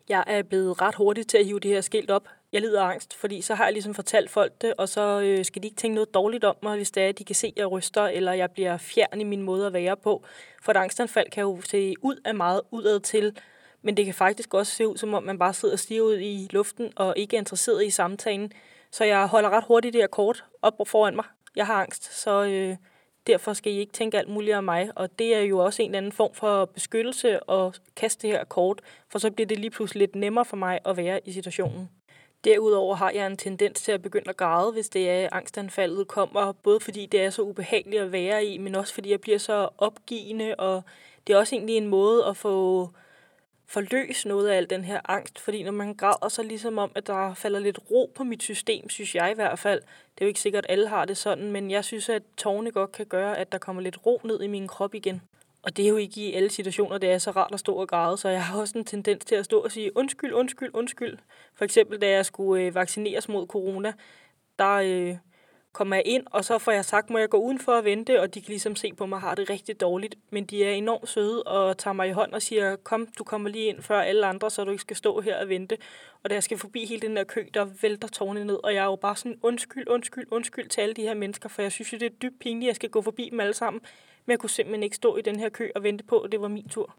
jeg 0.08 0.24
er 0.26 0.42
blevet 0.42 0.80
ret 0.80 0.94
hurtig 0.94 1.26
til 1.26 1.38
at 1.38 1.46
hive 1.46 1.60
det 1.60 1.70
her 1.70 1.80
skilt 1.80 2.10
op. 2.10 2.28
Jeg 2.52 2.60
lider 2.60 2.82
af 2.82 2.90
angst, 2.90 3.14
fordi 3.14 3.40
så 3.40 3.54
har 3.54 3.64
jeg 3.64 3.72
ligesom 3.72 3.94
fortalt 3.94 4.30
folk 4.30 4.52
det, 4.62 4.74
og 4.78 4.88
så 4.88 5.20
øh, 5.20 5.44
skal 5.44 5.62
de 5.62 5.66
ikke 5.66 5.76
tænke 5.76 5.94
noget 5.94 6.14
dårligt 6.14 6.44
om 6.44 6.56
mig, 6.62 6.76
hvis 6.76 6.90
det 6.90 7.02
er, 7.02 7.08
at 7.08 7.18
de 7.18 7.24
kan 7.24 7.34
se, 7.34 7.46
at 7.46 7.52
jeg 7.56 7.70
ryster, 7.70 8.02
eller 8.02 8.32
jeg 8.32 8.50
bliver 8.50 8.76
fjern 8.76 9.20
i 9.20 9.24
min 9.24 9.42
måde 9.42 9.66
at 9.66 9.72
være 9.72 9.96
på. 9.96 10.24
For 10.62 10.72
et 10.72 10.76
angstanfald 10.76 11.30
kan 11.30 11.42
jo 11.42 11.60
se 11.60 11.94
ud 12.02 12.16
af 12.24 12.34
meget 12.34 12.60
udad 12.70 13.00
til, 13.00 13.36
men 13.84 13.96
det 13.96 14.04
kan 14.04 14.14
faktisk 14.14 14.54
også 14.54 14.72
se 14.72 14.88
ud, 14.88 14.96
som 14.96 15.14
om 15.14 15.22
man 15.22 15.38
bare 15.38 15.54
sidder 15.54 15.74
og 15.74 15.78
stiger 15.78 16.02
ud 16.02 16.18
i 16.18 16.48
luften 16.50 16.92
og 16.96 17.14
ikke 17.16 17.36
er 17.36 17.40
interesseret 17.40 17.86
i 17.86 17.90
samtalen. 17.90 18.52
Så 18.90 19.04
jeg 19.04 19.26
holder 19.26 19.50
ret 19.50 19.64
hurtigt 19.64 19.92
det 19.92 20.02
her 20.02 20.06
kort 20.06 20.44
op 20.62 20.74
foran 20.86 21.16
mig. 21.16 21.24
Jeg 21.56 21.66
har 21.66 21.82
angst, 21.82 22.20
så 22.22 22.44
øh, 22.44 22.76
derfor 23.26 23.52
skal 23.52 23.72
I 23.72 23.78
ikke 23.78 23.92
tænke 23.92 24.18
alt 24.18 24.28
muligt 24.28 24.56
om 24.56 24.64
mig. 24.64 24.90
Og 24.96 25.18
det 25.18 25.34
er 25.34 25.40
jo 25.40 25.58
også 25.58 25.82
en 25.82 25.88
eller 25.88 25.98
anden 25.98 26.12
form 26.12 26.34
for 26.34 26.64
beskyttelse 26.64 27.50
at 27.50 27.80
kaste 27.96 28.22
det 28.22 28.36
her 28.36 28.44
kort, 28.44 28.80
for 29.08 29.18
så 29.18 29.30
bliver 29.30 29.46
det 29.46 29.58
lige 29.58 29.70
pludselig 29.70 30.00
lidt 30.00 30.14
nemmere 30.16 30.44
for 30.44 30.56
mig 30.56 30.78
at 30.84 30.96
være 30.96 31.20
i 31.28 31.32
situationen. 31.32 31.90
Derudover 32.44 32.94
har 32.94 33.10
jeg 33.10 33.26
en 33.26 33.36
tendens 33.36 33.82
til 33.82 33.92
at 33.92 34.02
begynde 34.02 34.28
at 34.28 34.36
græde, 34.36 34.72
hvis 34.72 34.88
det 34.88 35.10
er, 35.10 35.28
angstanfaldet 35.32 36.08
kommer, 36.08 36.52
både 36.52 36.80
fordi 36.80 37.06
det 37.06 37.20
er 37.20 37.30
så 37.30 37.42
ubehageligt 37.42 38.02
at 38.02 38.12
være 38.12 38.44
i, 38.44 38.58
men 38.58 38.74
også 38.74 38.94
fordi 38.94 39.10
jeg 39.10 39.20
bliver 39.20 39.38
så 39.38 39.68
opgivende, 39.78 40.54
og 40.54 40.82
det 41.26 41.32
er 41.32 41.38
også 41.38 41.54
egentlig 41.54 41.76
en 41.76 41.86
måde 41.86 42.24
at 42.24 42.36
få 42.36 42.88
forløse 43.66 44.28
noget 44.28 44.48
af 44.48 44.56
al 44.56 44.70
den 44.70 44.84
her 44.84 45.00
angst, 45.04 45.38
fordi 45.38 45.62
når 45.62 45.72
man 45.72 45.94
græder, 45.94 46.28
så 46.28 46.42
ligesom 46.42 46.78
om, 46.78 46.92
at 46.94 47.06
der 47.06 47.34
falder 47.34 47.58
lidt 47.58 47.78
ro 47.90 48.12
på 48.14 48.24
mit 48.24 48.42
system, 48.42 48.88
synes 48.88 49.14
jeg 49.14 49.30
i 49.30 49.34
hvert 49.34 49.58
fald. 49.58 49.80
Det 49.80 50.20
er 50.20 50.24
jo 50.24 50.28
ikke 50.28 50.40
sikkert, 50.40 50.64
at 50.64 50.70
alle 50.70 50.88
har 50.88 51.04
det 51.04 51.16
sådan, 51.16 51.52
men 51.52 51.70
jeg 51.70 51.84
synes, 51.84 52.08
at 52.08 52.22
tårne 52.36 52.70
godt 52.70 52.92
kan 52.92 53.06
gøre, 53.06 53.38
at 53.38 53.52
der 53.52 53.58
kommer 53.58 53.82
lidt 53.82 54.06
ro 54.06 54.20
ned 54.24 54.42
i 54.42 54.46
min 54.46 54.68
krop 54.68 54.94
igen. 54.94 55.22
Og 55.62 55.76
det 55.76 55.84
er 55.84 55.88
jo 55.88 55.96
ikke 55.96 56.20
i 56.20 56.34
alle 56.34 56.50
situationer, 56.50 56.98
det 56.98 57.10
er 57.10 57.18
så 57.18 57.30
rart 57.30 57.54
at 57.54 57.60
stå 57.60 57.74
og 57.74 57.88
græde, 57.88 58.16
så 58.16 58.28
jeg 58.28 58.44
har 58.44 58.60
også 58.60 58.78
en 58.78 58.84
tendens 58.84 59.24
til 59.24 59.34
at 59.34 59.44
stå 59.44 59.60
og 59.60 59.72
sige 59.72 59.96
undskyld, 59.96 60.32
undskyld, 60.32 60.70
undskyld. 60.74 61.18
For 61.54 61.64
eksempel, 61.64 62.00
da 62.00 62.10
jeg 62.10 62.26
skulle 62.26 62.62
øh, 62.62 62.74
vaccineres 62.74 63.28
mod 63.28 63.46
corona, 63.46 63.92
der 64.58 64.72
øh, 64.72 65.16
kommer 65.74 65.96
jeg 65.96 66.06
ind, 66.06 66.26
og 66.30 66.44
så 66.44 66.58
får 66.58 66.72
jeg 66.72 66.84
sagt, 66.84 67.10
må 67.10 67.18
jeg 67.18 67.28
gå 67.28 67.36
udenfor 67.36 67.72
og 67.72 67.84
vente, 67.84 68.20
og 68.20 68.34
de 68.34 68.40
kan 68.40 68.48
ligesom 68.48 68.76
se 68.76 68.92
på 68.92 69.06
mig, 69.06 69.20
har 69.20 69.34
det 69.34 69.50
rigtig 69.50 69.80
dårligt. 69.80 70.14
Men 70.30 70.44
de 70.44 70.64
er 70.64 70.70
enormt 70.70 71.08
søde 71.08 71.42
og 71.42 71.78
tager 71.78 71.94
mig 71.94 72.08
i 72.08 72.12
hånd 72.12 72.32
og 72.32 72.42
siger, 72.42 72.76
kom, 72.76 73.08
du 73.18 73.24
kommer 73.24 73.50
lige 73.50 73.64
ind 73.64 73.82
før 73.82 74.00
alle 74.00 74.26
andre, 74.26 74.50
så 74.50 74.64
du 74.64 74.70
ikke 74.70 74.80
skal 74.80 74.96
stå 74.96 75.20
her 75.20 75.40
og 75.40 75.48
vente. 75.48 75.78
Og 76.22 76.30
da 76.30 76.34
jeg 76.34 76.42
skal 76.42 76.58
forbi 76.58 76.86
hele 76.86 77.00
den 77.00 77.16
der 77.16 77.24
kø, 77.24 77.46
der 77.54 77.64
vælter 77.82 78.08
tårne 78.08 78.44
ned, 78.44 78.58
og 78.64 78.74
jeg 78.74 78.80
er 78.80 78.84
jo 78.84 78.96
bare 78.96 79.16
sådan, 79.16 79.38
undskyld, 79.42 79.88
undskyld, 79.88 80.26
undskyld 80.30 80.68
til 80.68 80.80
alle 80.80 80.94
de 80.94 81.02
her 81.02 81.14
mennesker, 81.14 81.48
for 81.48 81.62
jeg 81.62 81.72
synes 81.72 81.92
jo, 81.92 81.98
det 81.98 82.06
er 82.06 82.16
dybt 82.22 82.38
pinligt, 82.40 82.64
at 82.64 82.68
jeg 82.68 82.76
skal 82.76 82.90
gå 82.90 83.02
forbi 83.02 83.28
dem 83.30 83.40
alle 83.40 83.54
sammen. 83.54 83.82
Men 84.26 84.30
jeg 84.30 84.38
kunne 84.38 84.50
simpelthen 84.50 84.82
ikke 84.82 84.96
stå 84.96 85.16
i 85.16 85.22
den 85.22 85.40
her 85.40 85.48
kø 85.48 85.70
og 85.74 85.82
vente 85.82 86.04
på, 86.04 86.18
at 86.18 86.32
det 86.32 86.40
var 86.40 86.48
min 86.48 86.68
tur. 86.68 86.94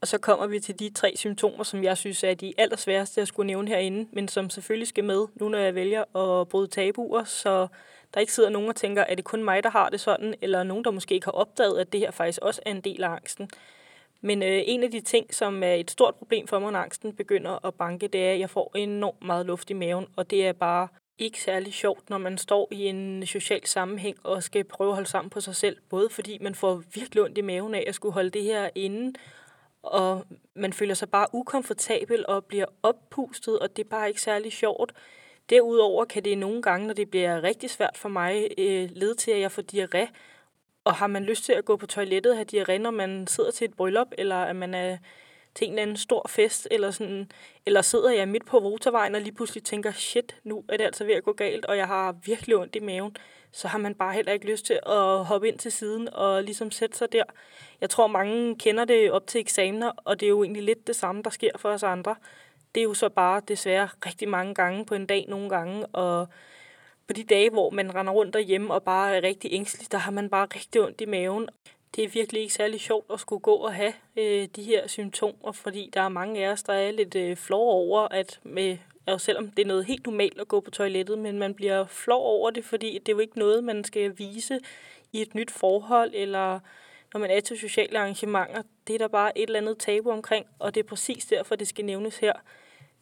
Og 0.00 0.08
så 0.08 0.18
kommer 0.18 0.46
vi 0.46 0.60
til 0.60 0.78
de 0.78 0.90
tre 0.90 1.12
symptomer, 1.16 1.64
som 1.64 1.84
jeg 1.84 1.96
synes 1.96 2.24
er 2.24 2.34
de 2.34 2.54
allersværeste 2.58 3.20
at 3.20 3.28
skulle 3.28 3.46
nævne 3.46 3.68
herinde, 3.68 4.08
men 4.12 4.28
som 4.28 4.50
selvfølgelig 4.50 4.88
skal 4.88 5.04
med, 5.04 5.26
nu 5.34 5.48
når 5.48 5.58
jeg 5.58 5.74
vælger 5.74 6.16
at 6.16 6.48
bryde 6.48 6.66
tabuer, 6.66 7.24
så 7.24 7.66
der 8.14 8.20
ikke 8.20 8.32
sidder 8.32 8.50
nogen 8.50 8.68
og 8.68 8.76
tænker, 8.76 9.02
er 9.02 9.14
det 9.14 9.24
kun 9.24 9.44
mig, 9.44 9.62
der 9.62 9.70
har 9.70 9.88
det 9.88 10.00
sådan, 10.00 10.34
eller 10.42 10.62
nogen, 10.62 10.84
der 10.84 10.90
måske 10.90 11.14
ikke 11.14 11.24
har 11.26 11.32
opdaget, 11.32 11.80
at 11.80 11.92
det 11.92 12.00
her 12.00 12.10
faktisk 12.10 12.38
også 12.42 12.62
er 12.66 12.70
en 12.70 12.80
del 12.80 13.04
af 13.04 13.08
angsten. 13.08 13.50
Men 14.20 14.42
øh, 14.42 14.62
en 14.66 14.82
af 14.82 14.90
de 14.90 15.00
ting, 15.00 15.34
som 15.34 15.62
er 15.62 15.72
et 15.72 15.90
stort 15.90 16.14
problem 16.14 16.46
for 16.46 16.58
mig, 16.58 16.72
når 16.72 16.78
angsten 16.78 17.12
begynder 17.16 17.66
at 17.66 17.74
banke, 17.74 18.08
det 18.08 18.26
er, 18.26 18.32
at 18.32 18.38
jeg 18.38 18.50
får 18.50 18.72
enormt 18.76 19.24
meget 19.24 19.46
luft 19.46 19.70
i 19.70 19.72
maven, 19.72 20.06
og 20.16 20.30
det 20.30 20.46
er 20.46 20.52
bare 20.52 20.88
ikke 21.18 21.42
særlig 21.42 21.74
sjovt, 21.74 22.10
når 22.10 22.18
man 22.18 22.38
står 22.38 22.68
i 22.70 22.86
en 22.86 23.26
social 23.26 23.66
sammenhæng 23.66 24.16
og 24.24 24.42
skal 24.42 24.64
prøve 24.64 24.90
at 24.90 24.94
holde 24.94 25.08
sammen 25.08 25.30
på 25.30 25.40
sig 25.40 25.56
selv. 25.56 25.76
Både 25.90 26.08
fordi 26.10 26.38
man 26.40 26.54
får 26.54 26.82
virkelig 26.94 27.22
ondt 27.22 27.38
i 27.38 27.40
maven 27.40 27.74
af 27.74 27.84
at 27.86 27.94
skulle 27.94 28.12
holde 28.12 28.30
det 28.30 28.42
her 28.42 28.70
inde, 28.74 29.12
og 29.82 30.26
man 30.54 30.72
føler 30.72 30.94
sig 30.94 31.10
bare 31.10 31.26
ukomfortabel 31.32 32.24
og 32.28 32.44
bliver 32.44 32.66
oppustet, 32.82 33.58
og 33.58 33.76
det 33.76 33.84
er 33.84 33.88
bare 33.88 34.08
ikke 34.08 34.22
særlig 34.22 34.52
sjovt. 34.52 34.92
Derudover 35.50 36.04
kan 36.04 36.24
det 36.24 36.38
nogle 36.38 36.62
gange, 36.62 36.86
når 36.86 36.94
det 36.94 37.10
bliver 37.10 37.42
rigtig 37.42 37.70
svært 37.70 37.96
for 37.96 38.08
mig, 38.08 38.48
øh, 38.58 38.88
lede 38.92 39.14
til, 39.14 39.30
at 39.30 39.40
jeg 39.40 39.52
får 39.52 39.62
diarré. 39.72 40.06
Og 40.84 40.94
har 40.94 41.06
man 41.06 41.24
lyst 41.24 41.44
til 41.44 41.52
at 41.52 41.64
gå 41.64 41.76
på 41.76 41.86
toilettet 41.86 42.32
og 42.32 42.36
have 42.38 42.46
diarré, 42.52 42.78
når 42.78 42.90
man 42.90 43.26
sidder 43.26 43.50
til 43.50 43.64
et 43.64 43.74
bryllup, 43.74 44.08
eller 44.18 44.36
at 44.36 44.56
man 44.56 44.74
er 44.74 44.98
til 45.54 45.66
en 45.66 45.72
eller 45.72 45.82
anden 45.82 45.96
stor 45.96 46.26
fest, 46.28 46.68
eller, 46.70 46.90
sådan, 46.90 47.30
eller 47.66 47.82
sidder 47.82 48.10
jeg 48.10 48.28
midt 48.28 48.46
på 48.46 48.60
motorvejen 48.60 49.14
og 49.14 49.20
lige 49.20 49.34
pludselig 49.34 49.64
tænker, 49.64 49.92
shit, 49.92 50.36
nu 50.44 50.64
er 50.68 50.76
det 50.76 50.84
altså 50.84 51.04
ved 51.04 51.14
at 51.14 51.24
gå 51.24 51.32
galt, 51.32 51.64
og 51.66 51.76
jeg 51.76 51.86
har 51.86 52.16
virkelig 52.24 52.56
ondt 52.56 52.76
i 52.76 52.80
maven, 52.80 53.16
så 53.52 53.68
har 53.68 53.78
man 53.78 53.94
bare 53.94 54.14
heller 54.14 54.32
ikke 54.32 54.50
lyst 54.50 54.66
til 54.66 54.80
at 54.86 55.24
hoppe 55.24 55.48
ind 55.48 55.58
til 55.58 55.72
siden 55.72 56.08
og 56.14 56.44
ligesom 56.44 56.70
sætte 56.70 56.98
sig 56.98 57.12
der. 57.12 57.24
Jeg 57.80 57.90
tror, 57.90 58.06
mange 58.06 58.58
kender 58.58 58.84
det 58.84 59.10
op 59.10 59.26
til 59.26 59.40
eksamener, 59.40 59.92
og 60.04 60.20
det 60.20 60.26
er 60.26 60.30
jo 60.30 60.42
egentlig 60.42 60.62
lidt 60.62 60.86
det 60.86 60.96
samme, 60.96 61.22
der 61.22 61.30
sker 61.30 61.50
for 61.58 61.68
os 61.68 61.82
andre 61.82 62.14
det 62.74 62.80
er 62.80 62.84
jo 62.84 62.94
så 62.94 63.08
bare 63.08 63.42
desværre 63.48 63.88
rigtig 64.06 64.28
mange 64.28 64.54
gange 64.54 64.84
på 64.84 64.94
en 64.94 65.06
dag 65.06 65.24
nogle 65.28 65.48
gange, 65.48 65.86
og 65.86 66.28
på 67.06 67.12
de 67.12 67.24
dage, 67.24 67.50
hvor 67.50 67.70
man 67.70 67.94
render 67.94 68.12
rundt 68.12 68.34
derhjemme 68.34 68.74
og 68.74 68.82
bare 68.82 69.16
er 69.16 69.22
rigtig 69.22 69.52
ængstelig, 69.52 69.92
der 69.92 69.98
har 69.98 70.10
man 70.10 70.30
bare 70.30 70.46
rigtig 70.54 70.80
ondt 70.80 71.00
i 71.00 71.04
maven. 71.04 71.48
Det 71.96 72.04
er 72.04 72.08
virkelig 72.08 72.42
ikke 72.42 72.54
særlig 72.54 72.80
sjovt 72.80 73.12
at 73.12 73.20
skulle 73.20 73.40
gå 73.40 73.54
og 73.54 73.74
have 73.74 73.92
øh, 74.16 74.48
de 74.56 74.62
her 74.62 74.86
symptomer, 74.86 75.52
fordi 75.52 75.90
der 75.94 76.00
er 76.00 76.08
mange 76.08 76.46
af 76.46 76.52
os, 76.52 76.62
der 76.62 76.72
er 76.72 76.90
lidt 76.90 77.14
øh, 77.14 77.36
flov 77.36 77.68
over, 77.70 78.00
at 78.00 78.40
med, 78.42 78.78
og 79.06 79.20
selvom 79.20 79.50
det 79.50 79.62
er 79.62 79.66
noget 79.66 79.84
helt 79.84 80.06
normalt 80.06 80.40
at 80.40 80.48
gå 80.48 80.60
på 80.60 80.70
toilettet, 80.70 81.18
men 81.18 81.38
man 81.38 81.54
bliver 81.54 81.86
flov 81.86 82.22
over 82.22 82.50
det, 82.50 82.64
fordi 82.64 82.98
det 82.98 83.08
er 83.08 83.16
jo 83.16 83.18
ikke 83.18 83.38
noget, 83.38 83.64
man 83.64 83.84
skal 83.84 84.18
vise 84.18 84.60
i 85.12 85.22
et 85.22 85.34
nyt 85.34 85.50
forhold, 85.50 86.10
eller 86.14 86.60
når 87.12 87.20
man 87.20 87.30
er 87.30 87.40
til 87.40 87.58
sociale 87.58 87.98
arrangementer. 87.98 88.62
Det 88.86 88.94
er 88.94 88.98
der 88.98 89.08
bare 89.08 89.38
et 89.38 89.46
eller 89.46 89.60
andet 89.60 89.78
tabu 89.78 90.10
omkring, 90.10 90.46
og 90.58 90.74
det 90.74 90.80
er 90.80 90.88
præcis 90.88 91.26
derfor, 91.26 91.56
det 91.56 91.68
skal 91.68 91.84
nævnes 91.84 92.18
her. 92.18 92.32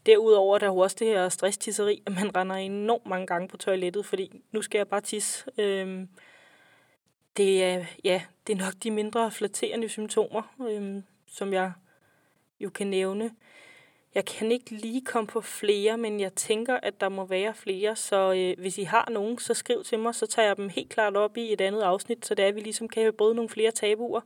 Derudover 0.06 0.54
er 0.54 0.58
der 0.58 0.66
jo 0.66 0.78
også 0.78 0.96
det 0.98 1.06
her 1.06 1.28
stresstisseri, 1.28 2.02
at 2.06 2.12
man 2.12 2.36
render 2.36 2.56
enormt 2.56 3.06
mange 3.06 3.26
gange 3.26 3.48
på 3.48 3.56
toilettet, 3.56 4.06
fordi 4.06 4.42
nu 4.52 4.62
skal 4.62 4.78
jeg 4.78 4.88
bare 4.88 5.00
tisse. 5.00 5.44
Øhm, 5.58 6.08
det 7.36 7.64
er, 7.64 7.84
ja, 8.04 8.22
det 8.46 8.52
er 8.52 8.64
nok 8.64 8.74
de 8.82 8.90
mindre 8.90 9.30
flatterende 9.30 9.88
symptomer, 9.88 10.42
øhm, 10.70 11.02
som 11.26 11.52
jeg 11.52 11.72
jo 12.60 12.70
kan 12.70 12.86
nævne. 12.86 13.30
Jeg 14.14 14.24
kan 14.24 14.52
ikke 14.52 14.70
lige 14.70 15.00
komme 15.04 15.26
på 15.26 15.40
flere, 15.40 15.98
men 15.98 16.20
jeg 16.20 16.34
tænker, 16.34 16.76
at 16.82 17.00
der 17.00 17.08
må 17.08 17.24
være 17.24 17.54
flere, 17.54 17.96
så 17.96 18.32
øh, 18.32 18.60
hvis 18.60 18.78
I 18.78 18.82
har 18.82 19.08
nogen, 19.10 19.38
så 19.38 19.54
skriv 19.54 19.84
til 19.84 19.98
mig, 19.98 20.14
så 20.14 20.26
tager 20.26 20.48
jeg 20.48 20.56
dem 20.56 20.68
helt 20.68 20.88
klart 20.88 21.16
op 21.16 21.36
i 21.36 21.52
et 21.52 21.60
andet 21.60 21.80
afsnit, 21.80 22.26
så 22.26 22.34
det 22.34 22.42
er, 22.42 22.48
at 22.48 22.54
vi 22.54 22.60
ligesom 22.60 22.88
kan 22.88 23.12
bryde 23.18 23.34
nogle 23.34 23.48
flere 23.48 23.70
tabuer. 23.70 24.20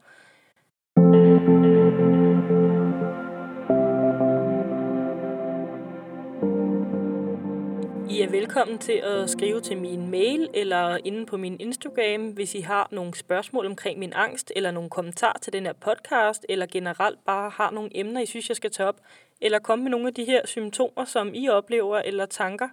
I 8.10 8.20
er 8.20 8.30
velkommen 8.30 8.78
til 8.78 8.92
at 8.92 9.30
skrive 9.30 9.60
til 9.60 9.76
min 9.76 10.10
mail 10.10 10.48
eller 10.54 10.98
inde 11.04 11.26
på 11.26 11.36
min 11.36 11.60
Instagram, 11.60 12.30
hvis 12.30 12.54
I 12.54 12.60
har 12.60 12.88
nogle 12.90 13.14
spørgsmål 13.14 13.66
omkring 13.66 13.98
min 13.98 14.12
angst, 14.12 14.52
eller 14.56 14.70
nogle 14.70 14.90
kommentarer 14.90 15.38
til 15.38 15.52
den 15.52 15.66
her 15.66 15.72
podcast, 15.72 16.46
eller 16.48 16.66
generelt 16.66 17.24
bare 17.24 17.50
har 17.50 17.70
nogle 17.70 17.90
emner, 17.94 18.20
I 18.20 18.26
synes, 18.26 18.48
jeg 18.48 18.56
skal 18.56 18.70
tage 18.70 18.88
op, 18.88 19.00
eller 19.42 19.58
komme 19.58 19.82
med 19.82 19.90
nogle 19.90 20.06
af 20.06 20.14
de 20.14 20.24
her 20.24 20.46
symptomer, 20.46 21.04
som 21.04 21.34
I 21.34 21.48
oplever, 21.48 21.98
eller 21.98 22.26
tanker. 22.26 22.68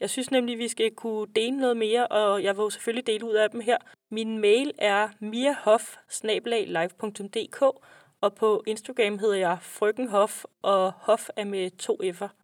Jeg 0.00 0.10
synes 0.10 0.30
nemlig, 0.30 0.58
vi 0.58 0.68
skal 0.68 0.90
kunne 0.90 1.26
dele 1.36 1.56
noget 1.56 1.76
mere, 1.76 2.06
og 2.06 2.42
jeg 2.42 2.56
vil 2.56 2.72
selvfølgelig 2.72 3.06
dele 3.06 3.24
ud 3.24 3.34
af 3.34 3.50
dem 3.50 3.60
her. 3.60 3.78
Min 4.10 4.38
mail 4.38 4.72
er 4.78 5.08
miahof 5.20 5.96
og 8.20 8.34
på 8.34 8.62
Instagram 8.66 9.18
hedder 9.18 9.36
jeg 9.36 9.58
frøkenhof, 9.60 10.44
og 10.62 10.92
hof 10.96 11.28
er 11.36 11.44
med 11.44 11.70
to 11.70 12.00
F'er. 12.02 12.39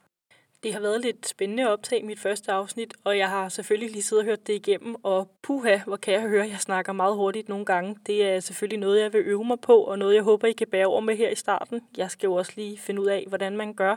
Det 0.63 0.73
har 0.73 0.81
været 0.81 1.01
lidt 1.01 1.29
spændende 1.29 1.63
at 1.63 1.69
optage 1.69 2.03
mit 2.03 2.19
første 2.19 2.53
afsnit, 2.53 2.95
og 3.05 3.19
jeg 3.19 3.29
har 3.29 3.49
selvfølgelig 3.49 3.91
lige 3.91 4.03
siddet 4.03 4.23
og 4.23 4.27
hørt 4.27 4.47
det 4.47 4.53
igennem, 4.55 4.97
og 5.03 5.31
puha, 5.43 5.79
hvor 5.87 5.97
kan 5.97 6.15
jeg 6.15 6.23
høre, 6.23 6.45
at 6.45 6.51
jeg 6.51 6.61
snakker 6.61 6.93
meget 6.93 7.17
hurtigt 7.17 7.49
nogle 7.49 7.65
gange. 7.65 7.97
Det 8.07 8.25
er 8.25 8.41
selvfølgelig 8.41 8.79
noget, 8.79 9.01
jeg 9.01 9.13
vil 9.13 9.23
øve 9.27 9.45
mig 9.45 9.61
på, 9.61 9.79
og 9.79 9.99
noget, 9.99 10.15
jeg 10.15 10.23
håber, 10.23 10.49
I 10.49 10.53
kan 10.53 10.67
bære 10.67 10.87
over 10.87 11.01
med 11.01 11.17
her 11.17 11.29
i 11.29 11.35
starten. 11.35 11.81
Jeg 11.97 12.11
skal 12.11 12.27
jo 12.27 12.35
også 12.35 12.53
lige 12.57 12.79
finde 12.79 13.01
ud 13.03 13.07
af, 13.07 13.25
hvordan 13.29 13.57
man 13.57 13.75
gør. 13.75 13.97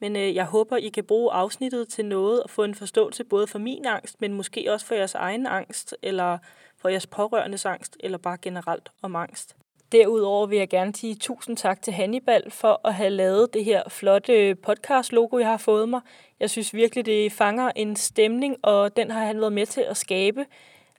Men 0.00 0.16
øh, 0.16 0.34
jeg 0.34 0.44
håber, 0.44 0.76
I 0.76 0.88
kan 0.88 1.04
bruge 1.04 1.32
afsnittet 1.32 1.88
til 1.88 2.04
noget 2.04 2.42
og 2.42 2.50
få 2.50 2.64
en 2.64 2.74
forståelse 2.74 3.24
både 3.24 3.46
for 3.46 3.58
min 3.58 3.86
angst, 3.86 4.20
men 4.20 4.32
måske 4.32 4.72
også 4.72 4.86
for 4.86 4.94
jeres 4.94 5.14
egen 5.14 5.46
angst, 5.46 5.96
eller 6.02 6.38
for 6.76 6.88
jeres 6.88 7.06
pårørendes 7.06 7.66
angst, 7.66 7.96
eller 8.00 8.18
bare 8.18 8.38
generelt 8.42 8.88
om 9.02 9.16
angst. 9.16 9.56
Derudover 9.92 10.46
vil 10.46 10.58
jeg 10.58 10.68
gerne 10.68 10.94
sige 10.94 11.14
tusind 11.14 11.56
tak 11.56 11.82
til 11.82 11.92
Hannibal 11.92 12.50
for 12.50 12.80
at 12.84 12.94
have 12.94 13.10
lavet 13.10 13.54
det 13.54 13.64
her 13.64 13.82
flotte 13.88 14.32
øh, 14.32 14.56
podcast-logo, 14.56 15.38
jeg 15.38 15.48
har 15.48 15.56
fået 15.56 15.88
mig. 15.88 16.00
Jeg 16.40 16.50
synes 16.50 16.74
virkelig, 16.74 17.06
det 17.06 17.32
fanger 17.32 17.70
en 17.76 17.96
stemning, 17.96 18.56
og 18.62 18.96
den 18.96 19.10
har 19.10 19.24
han 19.24 19.40
været 19.40 19.52
med 19.52 19.66
til 19.66 19.80
at 19.80 19.96
skabe. 19.96 20.46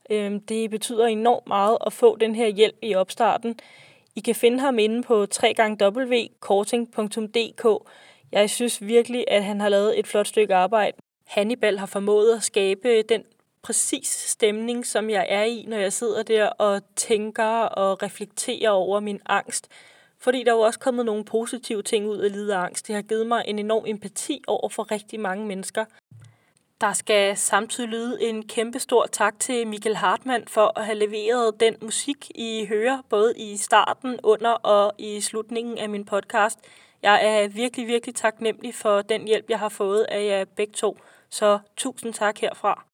Øhm, 0.10 0.39
det 0.39 0.69
betyder 0.69 1.06
enormt 1.06 1.47
meget 1.47 1.78
at 1.86 1.93
få 1.93 2.15
den 2.15 2.36
her 2.36 2.47
hjælp 2.47 2.75
i 2.82 2.95
opstarten. 2.95 3.60
I 4.15 4.19
kan 4.19 4.36
finde 4.36 4.60
ham 4.60 4.80
inde 4.80 5.04
på 5.04 5.25
www.korting.dk. 5.41 7.89
Jeg 8.32 8.49
synes 8.49 8.88
virkelig, 8.88 9.25
at 9.28 9.43
han 9.43 9.62
har 9.62 9.69
lavet 9.69 9.99
et 9.99 10.08
flot 10.08 10.28
stykke 10.28 10.56
arbejde. 10.56 10.97
Hannibal 11.28 11.80
har 11.80 11.86
formået 11.86 12.36
at 12.36 12.43
skabe 12.43 12.89
øh, 12.89 13.04
den 13.10 13.23
præcis 13.62 14.08
stemning, 14.08 14.86
som 14.86 15.10
jeg 15.10 15.26
er 15.30 15.43
i, 15.43 15.65
når 15.67 15.78
jeg 15.78 15.93
sidder 15.93 16.24
der 16.24 16.48
og 16.48 16.82
tænker 16.95 17.62
og 17.62 18.04
reflekterer 18.04 18.69
over 18.69 19.00
min 19.00 19.19
angst. 19.26 19.67
Fordi 20.19 20.43
der 20.43 20.52
er 20.52 20.56
jo 20.56 20.62
også 20.62 20.80
kommet 20.80 21.06
nogle 21.06 21.26
positive 21.26 21.82
ting 21.84 22.08
ud 22.08 22.17
af 22.17 22.32
lide 22.32 22.56
angst. 22.56 22.88
Det 22.88 22.95
har 22.95 23.02
givet 23.02 23.28
mig 23.28 23.43
en 23.48 23.60
enorm 23.60 23.86
empati 23.88 24.43
over 24.48 24.69
for 24.69 24.91
rigtig 24.91 25.19
mange 25.19 25.45
mennesker. 25.45 25.86
Der 26.82 26.93
skal 26.93 27.38
samtidig 27.38 27.89
lyde 27.89 28.24
en 28.24 28.48
kæmpe 28.48 28.80
stor 28.80 29.06
tak 29.06 29.39
til 29.39 29.67
Michael 29.67 29.95
Hartmann 29.95 30.48
for 30.48 30.80
at 30.80 30.86
have 30.86 30.98
leveret 30.98 31.60
den 31.60 31.76
musik, 31.82 32.32
I 32.36 32.65
hører, 32.65 33.02
både 33.10 33.34
i 33.38 33.58
starten, 33.58 34.19
under 34.24 34.52
og 34.52 34.93
i 34.98 35.22
slutningen 35.22 35.78
af 35.78 35.89
min 35.89 36.06
podcast. 36.06 36.60
Jeg 37.02 37.19
er 37.26 37.48
virkelig, 37.48 37.88
virkelig 37.88 38.15
taknemmelig 38.15 38.76
for 38.76 39.02
den 39.02 39.28
hjælp, 39.28 39.50
jeg 39.50 39.60
har 39.60 39.69
fået 39.69 40.04
af 40.04 40.26
jer 40.26 40.45
begge 40.45 40.74
to. 40.74 40.98
Så 41.30 41.60
tusind 41.78 42.13
tak 42.13 42.38
herfra. 42.38 42.88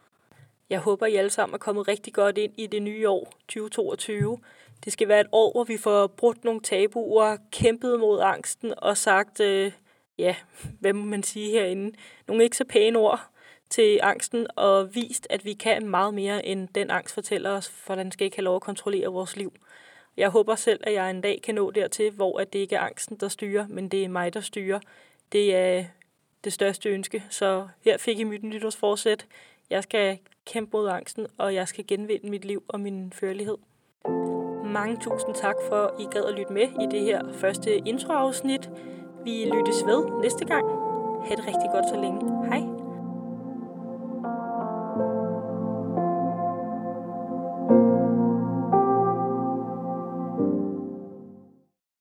Jeg 0.70 0.80
håber, 0.80 1.06
I 1.06 1.16
alle 1.16 1.30
sammen 1.30 1.54
er 1.54 1.58
kommet 1.58 1.88
rigtig 1.88 2.14
godt 2.14 2.38
ind 2.38 2.54
i 2.58 2.68
det 2.68 2.82
nye 2.82 3.10
år 3.10 3.34
2022. 3.48 4.40
Det 4.86 4.94
skal 4.94 5.08
være 5.08 5.22
et 5.22 5.28
år, 5.32 5.52
hvor 5.52 5.64
vi 5.64 5.78
får 5.78 6.08
brudt 6.08 6.44
nogle 6.44 6.62
tabuer, 6.62 7.38
kæmpet 7.52 8.00
mod 8.00 8.20
angsten 8.22 8.74
og 8.78 8.98
sagt, 8.98 9.40
øh, 9.40 9.72
ja, 10.18 10.36
hvad 10.80 10.94
må 10.94 11.06
man 11.06 11.24
sige 11.24 11.52
herinde, 11.52 11.98
nogle 12.28 12.44
ikke 12.44 12.58
så 12.58 12.66
pæne 12.66 13.00
ord 13.00 13.30
til 13.70 14.00
angsten 14.04 14.48
og 14.56 14.96
vist, 14.96 15.28
at 15.30 15.46
vi 15.46 15.54
kan 15.54 15.88
meget 15.88 16.14
mere, 16.14 16.46
end 16.46 16.68
den 16.76 16.90
angst 16.90 17.14
fortæller 17.14 17.52
os, 17.52 17.70
for 17.70 17.96
den 17.96 18.12
skal 18.12 18.26
ikke 18.26 18.38
have 18.38 18.44
lov 18.44 18.56
at 18.56 18.62
kontrollere 18.62 19.08
vores 19.08 19.36
liv. 19.36 19.54
Jeg 20.18 20.30
håber 20.30 20.56
selv, 20.56 20.80
at 20.84 20.94
jeg 20.94 21.10
en 21.10 21.22
dag 21.22 21.42
kan 21.44 21.56
nå 21.56 21.72
dertil, 21.72 22.12
hvor 22.12 22.40
at 22.40 22.54
det 22.54 22.60
ikke 22.60 22.76
er 22.76 22.80
angsten, 22.80 23.18
der 23.18 23.28
styrer, 23.28 23.68
men 23.68 23.90
det 23.90 24.04
er 24.04 24.08
mig, 24.08 24.34
der 24.34 24.42
styrer. 24.42 24.80
Det 25.32 25.56
er 25.56 25.86
det 26.44 26.54
største 26.54 26.90
ønske, 26.90 27.24
så 27.30 27.68
her 27.82 27.98
fik 27.98 28.20
I 28.20 28.24
mit 28.24 28.44
nytårsforsæt. 28.44 29.26
Jeg 29.70 29.84
skal 29.84 30.20
kæmpe 30.46 30.78
mod 30.78 30.88
angsten, 30.88 31.28
og 31.38 31.54
jeg 31.54 31.68
skal 31.68 31.88
genvinde 31.88 32.30
mit 32.30 32.46
liv 32.46 32.64
og 32.68 32.80
min 32.80 33.12
førlighed. 33.12 33.58
Mange 34.66 34.98
tusind 35.02 35.36
tak 35.36 35.56
for, 35.70 35.76
at 35.76 36.02
I 36.02 36.08
gad 36.12 36.26
at 36.26 36.34
lytte 36.34 36.54
med 36.54 36.62
i 36.62 36.88
det 36.92 37.02
her 37.02 37.34
første 37.34 37.78
introafsnit. 37.78 38.70
Vi 39.24 39.52
lyttes 39.54 39.86
ved 39.86 40.22
næste 40.22 40.46
gang. 40.46 40.66
Ha' 41.28 41.36
det 41.36 41.48
rigtig 41.48 41.70
godt 41.74 41.90
så 41.90 42.02
længe. 42.02 42.48
Hej. 42.48 42.75